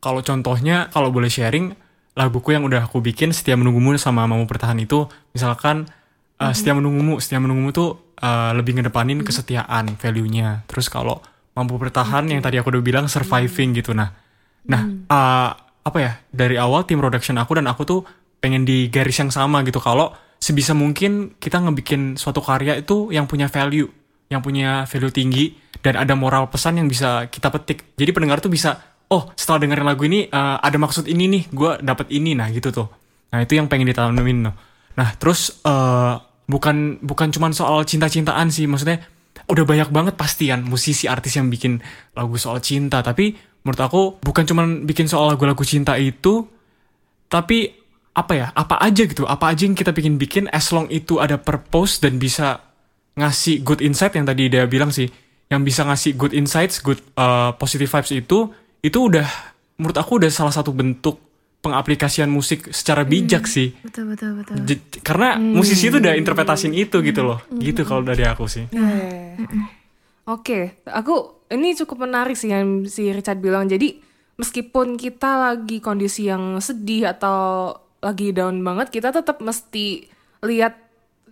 [0.00, 1.76] kalau contohnya kalau boleh sharing
[2.18, 5.86] laguku yang udah aku bikin setia menunggumu sama mau bertahan itu misalkan
[6.42, 10.66] uh, setia menunggumu setia menunggumu tuh uh, lebih ngedepanin kesetiaan value-nya.
[10.66, 11.22] Terus kalau
[11.54, 14.10] mampu bertahan yang tadi aku udah bilang surviving gitu nah.
[14.66, 18.00] Nah uh, apa ya dari awal tim production aku dan aku tuh
[18.40, 19.78] pengen di garis yang sama gitu.
[19.78, 25.58] Kalau sebisa mungkin kita ngebikin suatu karya itu yang punya value yang punya value tinggi
[25.82, 27.98] dan ada moral pesan yang bisa kita petik.
[27.98, 31.70] Jadi pendengar tuh bisa oh setelah dengerin lagu ini uh, ada maksud ini nih gue
[31.82, 32.88] dapet ini nah gitu tuh.
[33.30, 34.54] Nah itu yang pengen ditanamin loh
[34.98, 36.18] nah terus uh,
[36.50, 39.06] bukan bukan cuman soal cinta-cintaan sih maksudnya
[39.46, 41.78] udah banyak banget pastian musisi artis yang bikin
[42.18, 46.42] lagu soal cinta tapi menurut aku bukan cuman bikin soal lagu-lagu cinta itu
[47.30, 47.70] tapi
[48.10, 51.38] apa ya apa aja gitu apa aja yang kita bikin bikin as long itu ada
[51.38, 52.58] purpose dan bisa
[53.14, 55.10] ngasih good insight yang tadi dia bilang sih.
[55.50, 59.26] Yang bisa ngasih good insights good uh, positive vibes itu itu udah
[59.76, 61.20] menurut aku udah salah satu bentuk
[61.60, 63.76] pengaplikasian musik secara bijak sih.
[63.84, 64.56] Betul betul betul.
[64.64, 67.38] J- karena musisi itu udah interpretasin itu gitu loh.
[67.52, 68.64] Gitu kalau dari aku sih.
[68.72, 69.36] Eh,
[70.28, 73.68] Oke, aku ini cukup menarik sih yang si Richard bilang.
[73.68, 73.98] Jadi
[74.40, 80.08] meskipun kita lagi kondisi yang sedih atau lagi down banget, kita tetap mesti
[80.40, 80.80] lihat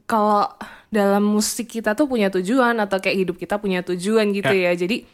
[0.04, 0.44] kalau
[0.92, 4.76] dalam musik kita tuh punya tujuan atau kayak hidup kita punya tujuan gitu ya.
[4.76, 5.04] Jadi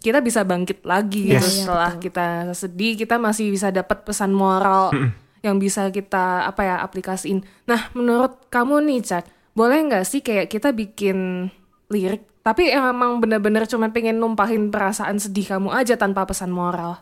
[0.00, 1.64] kita bisa bangkit lagi gitu Yes.
[1.64, 2.26] setelah kita
[2.56, 4.90] sedih, kita masih bisa dapat pesan moral
[5.44, 7.44] yang bisa kita apa ya aplikasiin.
[7.68, 11.48] Nah, menurut kamu nih, Chad, boleh nggak sih kayak kita bikin
[11.92, 16.96] lirik tapi emang bener-bener cuma pengen numpahin perasaan sedih kamu aja tanpa pesan moral.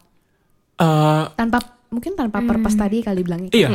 [0.82, 3.72] Eh, tanpa mungkin tanpa purpose tadi kali bilangnya iya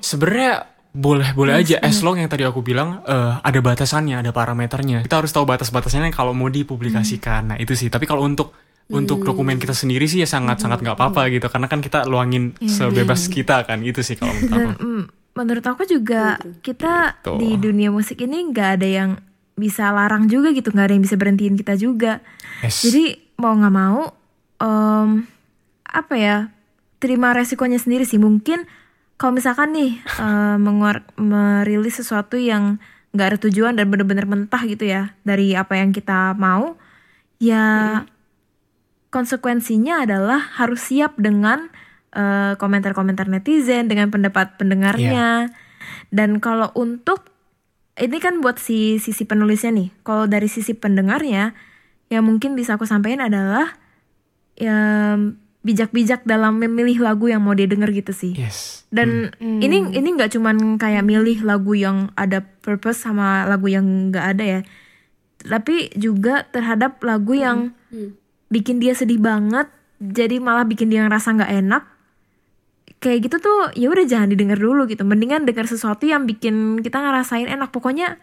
[0.00, 1.78] sebenarnya boleh boleh aja.
[1.78, 5.06] As long yang tadi aku bilang eh, ada batasannya ada parameternya.
[5.06, 7.54] Kita harus tahu batas-batasnya kalau mau dipublikasikan.
[7.54, 7.86] Nah itu sih.
[7.86, 8.54] Tapi kalau untuk
[8.90, 11.46] untuk dokumen kita sendiri sih ya sangat sangat nggak apa-apa gitu.
[11.46, 13.86] Karena kan kita luangin sebebas kita kan.
[13.86, 14.58] Itu sih kalau menurut aku.
[14.58, 15.02] Dan mm,
[15.38, 17.38] menurut aku juga kita Tuh.
[17.38, 19.10] di dunia musik ini nggak ada yang
[19.54, 22.24] bisa larang juga gitu, nggak ada yang bisa berhentiin kita juga.
[22.64, 22.80] Yes.
[22.88, 24.08] Jadi mau nggak mau,
[24.56, 25.28] em,
[25.84, 26.48] apa ya,
[26.96, 28.16] terima resikonya sendiri sih.
[28.16, 28.64] Mungkin
[29.20, 30.00] kalau misalkan nih
[30.56, 32.80] mengeluar merilis sesuatu yang
[33.12, 36.80] nggak ada tujuan dan bener-bener mentah gitu ya dari apa yang kita mau,
[37.36, 38.00] ya
[39.12, 41.68] konsekuensinya adalah harus siap dengan
[42.16, 45.52] eh, komentar-komentar netizen, dengan pendapat pendengarnya.
[46.08, 47.28] Dan kalau untuk
[47.98, 49.88] ini kan buat si sisi penulisnya nih.
[50.06, 51.52] Kalau dari sisi pendengarnya,
[52.08, 53.76] yang mungkin bisa aku sampaikan adalah
[54.56, 55.18] ya
[55.60, 58.32] bijak-bijak dalam memilih lagu yang mau dia denger gitu sih.
[58.32, 58.88] Yes.
[58.88, 64.26] Dan ini ini nggak cuman kayak milih lagu yang ada purpose sama lagu yang nggak
[64.36, 64.60] ada ya,
[65.44, 67.76] tapi juga terhadap lagu yang
[68.50, 71.84] bikin dia sedih banget, jadi malah bikin dia ngerasa nggak enak.
[73.00, 75.04] Kayak gitu tuh ya udah jangan didengar dulu gitu.
[75.08, 77.72] Mendingan dengar sesuatu yang bikin kita ngerasain enak.
[77.72, 78.20] Pokoknya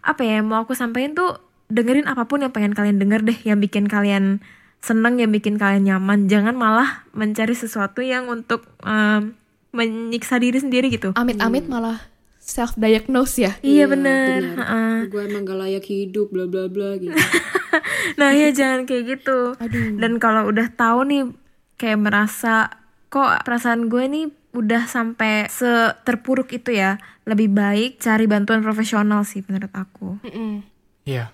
[0.00, 3.60] apa ya mau aku sampaikan tuh dengerin apa pun yang pengen kalian denger deh, yang
[3.60, 4.44] bikin kalian
[4.84, 6.28] seneng, yang bikin kalian nyaman.
[6.28, 9.32] Jangan malah mencari sesuatu yang untuk em,
[9.74, 11.16] menyiksa diri sendiri gitu.
[11.16, 11.98] Amit-amit malah
[12.38, 13.52] self diagnose ya.
[13.64, 14.54] Iya bener.
[14.60, 14.96] heeh.
[15.08, 17.16] gue emang gak layak hidup bla bla bla gitu
[18.20, 19.58] Nah ya jangan kayak gitu.
[19.98, 21.22] Dan kalau udah tahu nih
[21.80, 22.70] kayak merasa
[23.10, 29.42] kok perasaan gue nih udah sampai seterpuruk itu ya, lebih baik cari bantuan profesional sih
[29.50, 30.22] menurut aku.
[31.02, 31.33] Iya.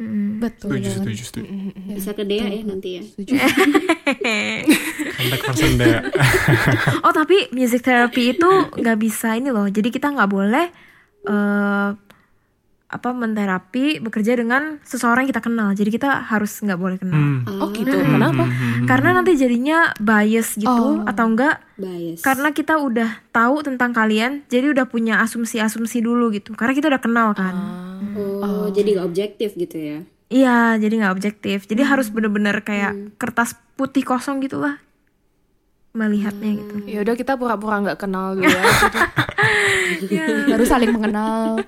[0.00, 0.96] Betul Setuju, banget.
[0.96, 1.44] setuju, setuju.
[1.92, 3.02] bisa ke Dea ya nanti ya
[5.12, 6.00] Kontak person Dea.
[7.00, 9.66] oh tapi music therapy itu nggak bisa ini loh.
[9.66, 10.66] Jadi kita nggak boleh
[11.22, 11.88] eh
[12.90, 15.68] apa menterapi bekerja dengan seseorang yang kita kenal.
[15.72, 17.22] Jadi kita harus nggak boleh kenal.
[17.46, 17.62] Hmm.
[17.62, 17.94] Oh gitu.
[17.94, 18.44] Kenapa?
[18.90, 24.74] Karena nanti jadinya bias gitu atau enggak bias karena kita udah tahu tentang kalian, jadi
[24.74, 26.58] udah punya asumsi-asumsi dulu gitu.
[26.58, 27.54] Karena kita udah kenal kan.
[28.18, 29.98] oh, jadi gak objektif gitu ya
[30.30, 31.66] Iya, jadi nggak objektif.
[31.66, 34.78] Jadi harus bener-bener kayak kertas putih kosong gitu lah
[35.90, 36.74] melihatnya gitu.
[36.86, 38.46] Ya udah kita pura-pura nggak kenal dulu
[40.06, 40.46] ya.
[40.46, 41.66] Baru saling mengenal,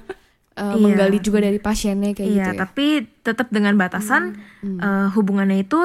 [0.53, 2.61] eh, menggali juga dari pasiennya kayak Iya, gitu ya.
[2.61, 2.86] tapi
[3.20, 5.80] tetap dengan batasan eh, hubungannya itu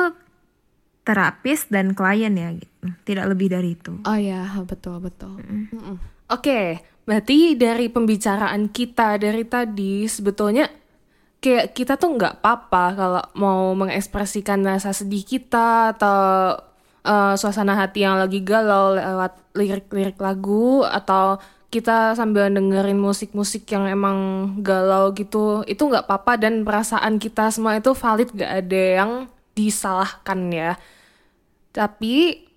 [1.02, 2.92] terapis dan klien ya gitu.
[3.04, 3.96] Tidak lebih dari itu.
[4.04, 5.40] Oh ya, betul betul.
[6.28, 10.68] Oke, berarti dari pembicaraan kita dari tadi sebetulnya
[11.40, 16.60] kayak kita tuh nggak apa-apa kalau mau mengekspresikan rasa sedih kita atau
[17.08, 23.92] eh, suasana hati yang lagi galau lewat lirik-lirik lagu atau kita sambil dengerin musik-musik yang
[23.92, 24.18] emang
[24.64, 29.12] galau gitu itu nggak apa-apa dan perasaan kita semua itu valid gak ada yang
[29.52, 30.72] disalahkan ya
[31.78, 32.48] tapi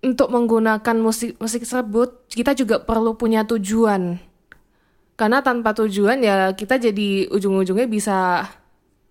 [0.00, 4.16] untuk menggunakan musik musik tersebut kita juga perlu punya tujuan.
[5.20, 8.48] Karena tanpa tujuan ya kita jadi ujung-ujungnya bisa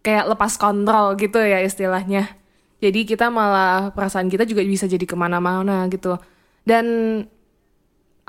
[0.02, 2.34] kayak lepas kontrol gitu ya istilahnya.
[2.82, 6.18] Jadi kita malah perasaan kita juga bisa jadi ke mana-mana gitu.
[6.66, 6.86] Dan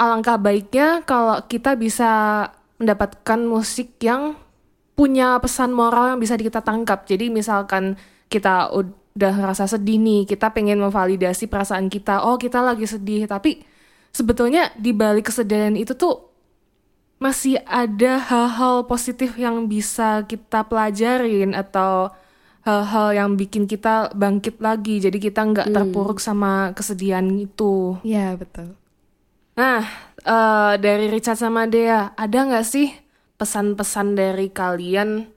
[0.01, 2.11] alangkah baiknya kalau kita bisa
[2.81, 4.33] mendapatkan musik yang
[4.97, 7.05] punya pesan moral yang bisa kita tangkap.
[7.05, 8.01] Jadi misalkan
[8.33, 12.25] kita udah rasa sedih nih, kita pengen memvalidasi perasaan kita.
[12.25, 13.61] Oh, kita lagi sedih, tapi
[14.09, 16.33] sebetulnya di balik kesedihan itu tuh
[17.21, 22.09] masih ada hal-hal positif yang bisa kita pelajarin atau
[22.65, 25.05] hal-hal yang bikin kita bangkit lagi.
[25.05, 28.01] Jadi kita nggak terpuruk sama kesedihan itu.
[28.01, 28.80] Iya, betul.
[29.61, 29.85] Nah,
[30.25, 32.89] eh, dari Richard sama Dea, ada nggak sih
[33.37, 35.29] pesan-pesan dari kalian?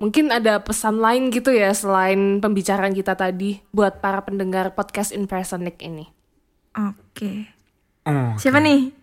[0.00, 5.76] Mungkin ada pesan lain gitu ya selain pembicaraan kita tadi buat para pendengar podcast Impersonic
[5.84, 6.08] ini.
[6.72, 7.52] Oke.
[8.08, 8.94] Oh, Siapa nih?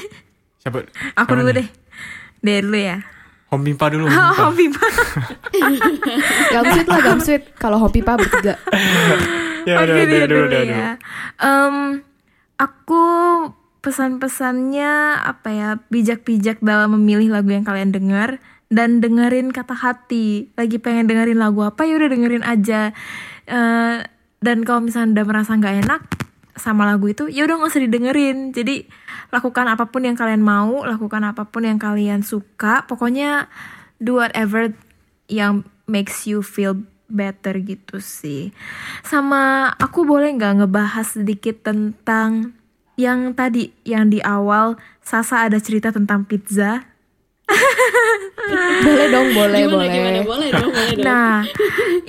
[0.64, 0.88] siapa?
[1.20, 1.58] Aku siapa dulu nih?
[1.60, 1.68] deh.
[2.40, 2.96] Deh dulu ya.
[3.52, 4.08] Home Pimpa dulu.
[4.14, 4.80] Oh, Home Pimpa.
[4.80, 6.16] Hobi banget.
[6.54, 7.42] Gamsweet lah, Gamsweet.
[7.60, 8.54] Kalau hobi pak bertiga.
[9.68, 10.78] ya Oke udah, deh udah, dulu udah, udah.
[10.80, 10.90] ya.
[11.42, 11.76] Em,
[12.56, 13.02] aku
[13.84, 20.50] pesan-pesannya apa ya bijak-bijak dalam memilih lagu yang kalian dengar dan dengerin kata hati.
[20.58, 22.90] Lagi pengen dengerin lagu apa ya udah dengerin aja.
[23.46, 23.98] Eh,
[24.42, 26.02] dan kalau misalnya udah merasa nggak enak
[26.56, 28.38] sama lagu itu, ya udah nggak usah didengerin.
[28.50, 28.88] Jadi
[29.30, 32.88] lakukan apa pun yang kalian mau, lakukan apa pun yang kalian suka.
[32.88, 33.46] Pokoknya
[34.00, 34.72] do whatever
[35.30, 38.50] yang makes you feel better gitu sih.
[39.06, 42.55] Sama aku boleh nggak ngebahas sedikit tentang
[42.96, 46.82] yang tadi yang di awal Sasa ada cerita tentang pizza.
[48.86, 49.94] boleh dong, boleh, gimana boleh.
[49.94, 51.46] gimana boleh dong boleh dong Nah,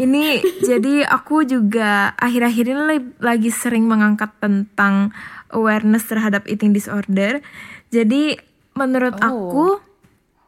[0.01, 5.13] ini jadi aku juga akhir-akhir ini lagi sering mengangkat tentang
[5.53, 7.45] awareness terhadap eating disorder.
[7.93, 8.33] Jadi
[8.73, 9.77] menurut aku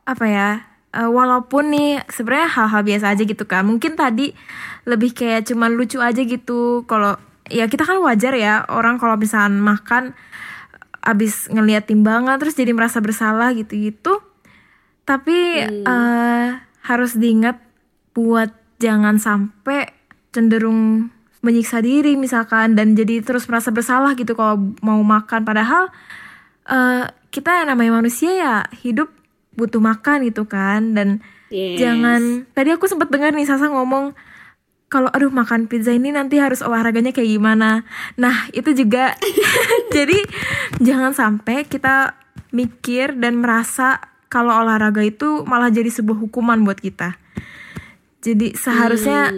[0.10, 0.50] apa ya?
[0.90, 3.62] eh, walaupun nih sebenarnya hal-hal biasa aja gitu kan.
[3.66, 4.34] Mungkin tadi
[4.90, 6.82] lebih kayak cuman lucu aja gitu.
[6.90, 7.14] Kalau
[7.50, 10.14] ya kita kan wajar ya orang kalau misalnya makan
[11.00, 14.22] abis ngeliat timbangan terus jadi merasa bersalah gitu-gitu.
[15.06, 16.48] Tapi eh,
[16.86, 17.58] harus diingat
[18.14, 19.90] buat jangan sampai
[20.30, 25.90] cenderung menyiksa diri misalkan dan jadi terus merasa bersalah gitu kalau mau makan padahal
[26.68, 29.10] eh, kita yang namanya manusia ya hidup
[29.56, 31.82] butuh makan gitu kan dan Yes.
[31.82, 34.14] jangan tadi aku sempat dengar nih Sasa ngomong
[34.90, 37.86] kalau aduh makan pizza ini nanti harus olahraganya kayak gimana.
[38.18, 39.14] Nah, itu juga
[39.96, 40.18] jadi
[40.82, 42.18] jangan sampai kita
[42.50, 47.18] mikir dan merasa kalau olahraga itu malah jadi sebuah hukuman buat kita.
[48.20, 49.32] Jadi seharusnya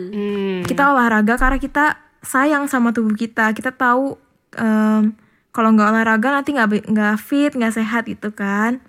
[0.66, 3.54] kita olahraga karena kita sayang sama tubuh kita.
[3.54, 4.18] Kita tahu
[4.58, 5.14] em,
[5.52, 8.80] kalau nggak olahraga nanti nggak nggak fit, nggak sehat gitu kan.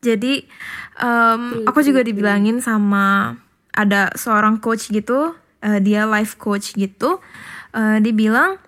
[0.00, 0.44] Jadi
[1.00, 3.36] em, aku juga dibilangin sama
[3.74, 7.20] ada seorang coach gitu, eh, dia life coach gitu,
[7.76, 8.60] eh, dibilang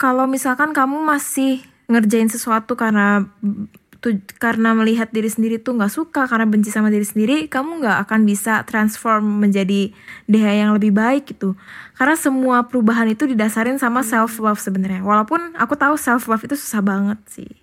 [0.00, 1.60] kalau misalkan kamu masih
[1.90, 3.28] ngerjain sesuatu karena
[4.00, 8.08] tu- karena melihat diri sendiri tuh nggak suka karena benci sama diri sendiri kamu nggak
[8.08, 9.92] akan bisa transform menjadi
[10.24, 11.52] Dea yang lebih baik gitu.
[12.00, 15.04] Karena semua perubahan itu didasarin sama self love sebenarnya.
[15.04, 17.59] Walaupun aku tahu self love itu susah banget sih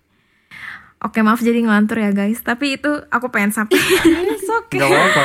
[0.99, 3.77] oke maaf jadi ngelantur ya guys tapi itu aku pengen sampai
[4.67, 5.23] Gak apa-apa.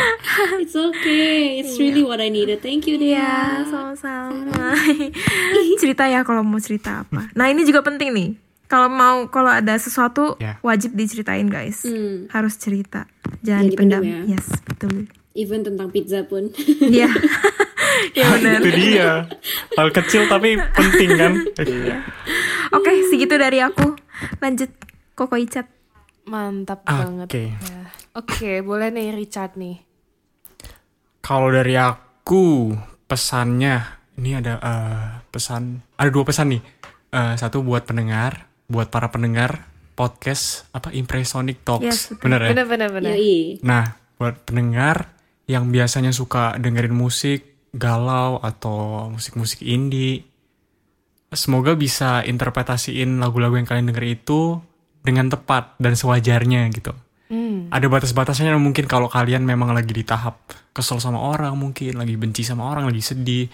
[0.62, 1.58] It's okay.
[1.58, 2.62] It's really what I needed.
[2.62, 3.18] Thank you, Dia.
[3.18, 3.34] Ya,
[3.66, 4.70] sama-sama.
[5.82, 7.26] cerita ya kalau mau cerita apa.
[7.34, 8.30] Nah, ini juga penting nih.
[8.70, 10.62] Kalau mau kalau ada sesuatu Ya.
[10.62, 11.82] wajib diceritain, guys.
[11.82, 12.30] Hmm.
[12.30, 13.10] Harus cerita.
[13.42, 14.00] Jangan dipendam.
[14.06, 14.38] dipendam ya.
[14.38, 15.10] Yes, betul.
[15.34, 16.48] Even tentang pizza pun.
[16.78, 17.10] Iya.
[18.18, 18.62] ya benar.
[18.62, 19.26] itu dia.
[19.74, 21.32] Hal kecil tapi penting kan?
[22.72, 23.98] Oke, segitu dari aku.
[24.38, 24.70] Lanjut
[25.12, 25.68] Koko Icat.
[26.22, 26.94] Mantap Oke.
[26.94, 27.28] banget.
[27.34, 27.82] Ya.
[28.14, 29.82] Oke, boleh nih Richard nih.
[31.18, 32.74] Kalau dari aku
[33.10, 33.82] pesannya
[34.18, 36.62] ini ada eh, pesan ada dua pesan nih.
[37.12, 41.84] Eh, satu buat pendengar, buat para pendengar podcast apa Impresonic Talks.
[41.84, 42.30] Yes, betul.
[42.30, 42.50] Bener ya?
[42.54, 43.12] Bener bener bener.
[43.18, 43.60] Yoi.
[43.66, 45.12] Nah, buat pendengar
[45.50, 50.24] yang biasanya suka dengerin musik galau atau musik-musik indie,
[51.32, 54.60] semoga bisa interpretasiin lagu-lagu yang kalian denger itu
[55.03, 56.94] dengan tepat dan sewajarnya gitu.
[57.72, 60.44] Ada batas-batasnya mungkin kalau kalian memang lagi di tahap
[60.76, 63.48] kesel sama orang mungkin, lagi benci sama orang, lagi sedih,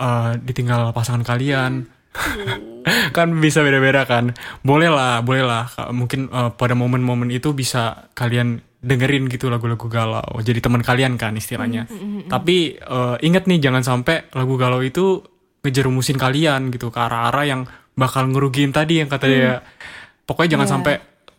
[0.00, 1.84] eh, ditinggal pasangan kalian.
[3.16, 4.32] kan bisa beda-beda kan.
[4.64, 5.68] Boleh lah, boleh lah.
[5.92, 10.40] Mungkin eh, pada momen-momen itu bisa kalian dengerin gitu lagu-lagu galau.
[10.40, 11.84] Jadi teman kalian kan istilahnya.
[12.32, 15.20] Tapi eh, ingat nih jangan sampai lagu galau itu
[15.60, 17.60] ngejerumusin kalian gitu ke arah-arah yang
[17.96, 19.60] bakal ngerugiin tadi yang kata dia.
[20.24, 20.94] Pokoknya jangan sampai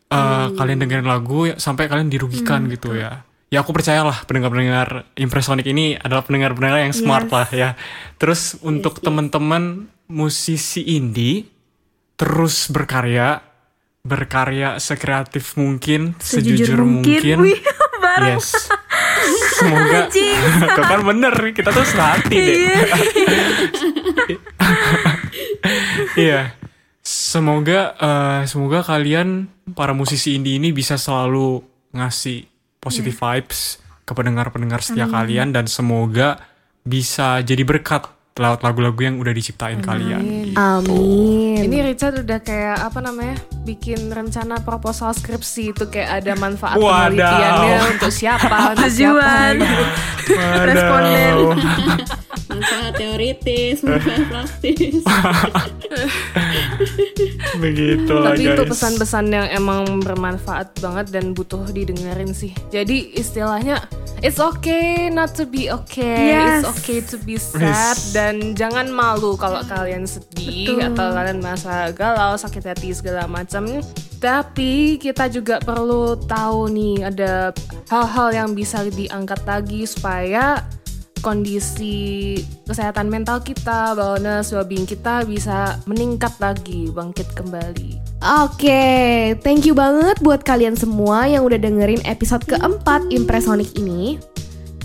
[0.09, 3.25] eh, kalian dengerin lagu ya, sampai kalian dirugikan gitu ya.
[3.53, 7.77] Ya aku percayalah pendengar-pendengar Impresonic ini adalah pendengar-pendengar yang smart lah ya.
[8.17, 11.45] Terus untuk teman-teman musisi indie
[12.15, 13.43] terus berkarya,
[14.01, 17.37] berkarya sekreatif mungkin, sejujur, mungkin.
[17.43, 17.61] Wih,
[18.03, 18.39] bareng.
[18.39, 18.49] Yes.
[19.55, 20.07] Semoga
[20.91, 22.57] kan bener kita tuh sehati deh.
[26.17, 26.64] Iya.
[27.35, 31.59] Semoga eh, semoga kalian para musisi indie ini bisa selalu
[31.91, 32.47] ngasih
[32.79, 36.39] positive vibes ke pendengar-pendengar setia kalian dan semoga
[36.87, 38.07] bisa jadi berkat
[38.39, 40.55] lewat lagu-lagu yang udah diciptain kalian.
[40.55, 41.59] Amin.
[41.59, 43.35] Ini Richard udah kayak apa namanya?
[43.65, 47.09] Bikin rencana proposal skripsi itu kayak ada manfaat Wadaw.
[47.09, 49.25] penelitiannya untuk siapa, untuk siapa.
[49.25, 49.55] Tujuan.
[50.63, 51.35] Responden.
[52.45, 55.01] Manfaat teoritis, manfaat praktis.
[57.57, 58.69] Begitu lah Tapi itu guys.
[58.69, 62.51] pesan-pesan yang emang bermanfaat banget dan butuh didengerin sih.
[62.69, 63.79] Jadi istilahnya
[64.19, 66.63] it's okay not to be okay, Yes.
[66.63, 68.11] it's okay to be sad Wis.
[68.11, 73.54] dan jangan malu kalau kalian sedih atau kalian merasa galau, sakit hati segala macam.
[74.19, 77.53] Tapi kita juga perlu tahu nih ada
[77.91, 80.65] hal-hal yang bisa diangkat lagi supaya
[81.25, 82.37] kondisi
[82.69, 87.97] kesehatan mental kita, wellness, well-being kita bisa meningkat lagi, bangkit kembali.
[88.45, 94.21] Oke, thank you banget buat kalian semua yang udah dengerin episode keempat Impresonic ini.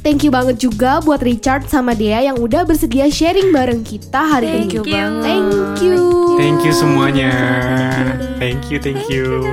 [0.00, 4.48] Thank you banget juga buat Richard sama Dea yang udah bersedia sharing bareng kita hari
[4.48, 4.72] Thank ini.
[4.72, 5.24] you banget.
[5.28, 5.96] Thank you.
[6.40, 7.32] Thank you semuanya.
[8.40, 9.44] Thank you, thank you.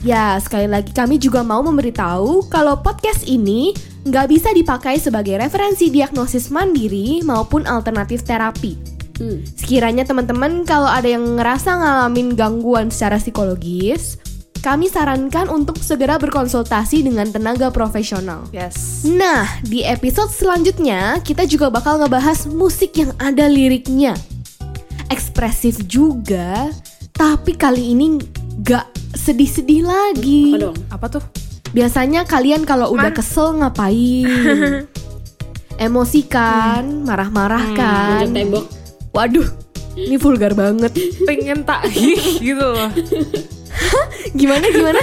[0.00, 3.76] Ya, sekali lagi kami juga mau memberitahu kalau podcast ini
[4.08, 8.80] nggak bisa dipakai sebagai referensi diagnosis mandiri maupun alternatif terapi.
[9.20, 9.44] Hmm.
[9.44, 14.16] Sekiranya teman-teman kalau ada yang ngerasa ngalamin gangguan secara psikologis,
[14.64, 18.48] kami sarankan untuk segera berkonsultasi dengan tenaga profesional.
[18.48, 19.04] Yes.
[19.04, 24.16] Nah, di episode selanjutnya kita juga bakal ngebahas musik yang ada liriknya.
[25.12, 26.72] Ekspresif juga,
[27.12, 28.16] tapi kali ini
[28.64, 30.56] gak sedih-sedih lagi.
[30.56, 30.78] Apa dong?
[30.88, 31.24] Apa tuh?
[31.76, 34.88] Biasanya kalian kalau udah kesel ngapain?
[35.84, 38.24] Emosi kan, marah-marah kan.
[38.24, 38.64] Manjat tembok.
[39.12, 39.48] Waduh,
[39.92, 40.96] ini vulgar banget.
[41.28, 41.84] Pengen tak
[42.40, 42.88] gitu loh.
[44.40, 45.00] Gimana gimana?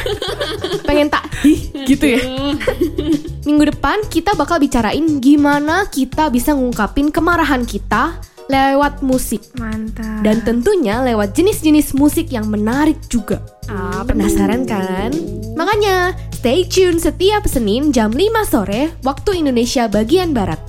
[0.84, 2.22] Pengen tak hih gitu ya?
[3.48, 8.22] Minggu depan kita bakal bicarain gimana kita bisa ngungkapin kemarahan kita
[8.52, 9.40] lewat musik.
[9.56, 10.22] Mantap.
[10.28, 13.40] Dan tentunya lewat jenis-jenis musik yang menarik juga.
[13.72, 15.16] Ah, penasaran kan?
[15.56, 20.60] Makanya, stay tune setiap Senin jam 5 sore waktu Indonesia bagian Barat.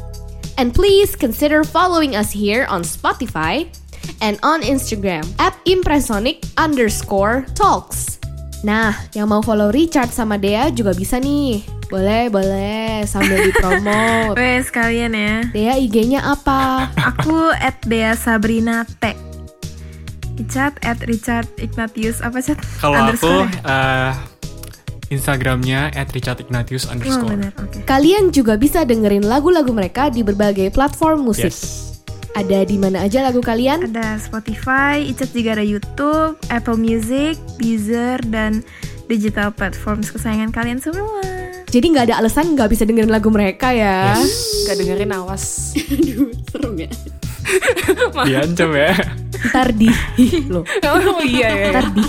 [0.60, 3.66] And please consider following us here on Spotify
[4.22, 8.22] and on Instagram at impresonic underscore talks.
[8.62, 11.66] Nah, yang mau follow Richard sama Dea juga bisa nih.
[11.90, 14.38] Boleh, boleh, sambil dipromote.
[14.40, 15.34] Wes kalian ya.
[15.50, 16.88] Dea IG-nya apa?
[16.96, 19.12] Aku at Dea Sabrina T.
[20.38, 22.56] Richard at Richard Ignatius apa chat?
[22.80, 23.60] Kalau aku ya?
[23.68, 24.12] eh,
[25.12, 27.28] Instagramnya at Richard Ignatius Oh underscore.
[27.28, 27.84] benar, oke.
[27.84, 31.52] Kalian juga bisa dengerin lagu-lagu mereka di berbagai platform musik.
[31.52, 31.91] Yes.
[32.32, 33.92] Ada di mana aja lagu kalian?
[33.92, 38.64] Ada Spotify, Icat juga ada YouTube, Apple Music, Deezer, dan
[39.04, 41.20] digital platforms kesayangan kalian semua.
[41.68, 44.16] Jadi nggak ada alasan nggak bisa dengerin lagu mereka ya.
[44.64, 45.72] Gak dengerin awas.
[45.92, 46.90] Aduh, serem ya.
[48.28, 48.92] Diancam ya.
[49.42, 49.90] Ntar di
[50.46, 50.62] loh.
[50.62, 51.70] oh iya ya.
[51.74, 52.04] Ntar di.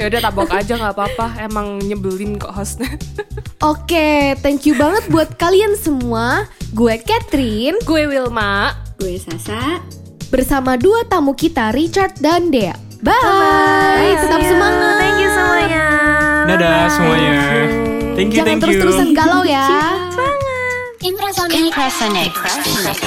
[0.00, 1.26] Ya udah tabok aja nggak apa-apa.
[1.40, 2.88] Emang nyebelin kok hostnya.
[3.60, 6.48] Oke, thank you banget buat kalian semua.
[6.72, 8.72] Gue Catherine Gue Wilma.
[8.96, 9.82] Gue Sasa.
[10.30, 12.72] bersama dua tamu kita Richard dan Dea.
[13.02, 14.14] Bye.
[14.14, 14.94] Tetap semangat.
[14.96, 15.84] Thank you semuanya.
[16.46, 17.34] Dadah semuanya.
[18.14, 18.62] Thank you, Jangan thank you.
[18.62, 19.66] terus-terusan galau ya.
[21.00, 21.56] Impresonic.
[21.56, 22.32] Impresonic.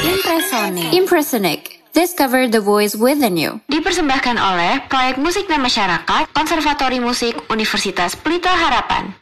[0.02, 0.94] Impresonic.
[0.98, 1.60] Impresonic.
[1.94, 3.62] Discover the voice within you.
[3.70, 9.14] Dipersembahkan oleh Proyek Musik dan Masyarakat Konservatori Musik Universitas Pelita Harapan.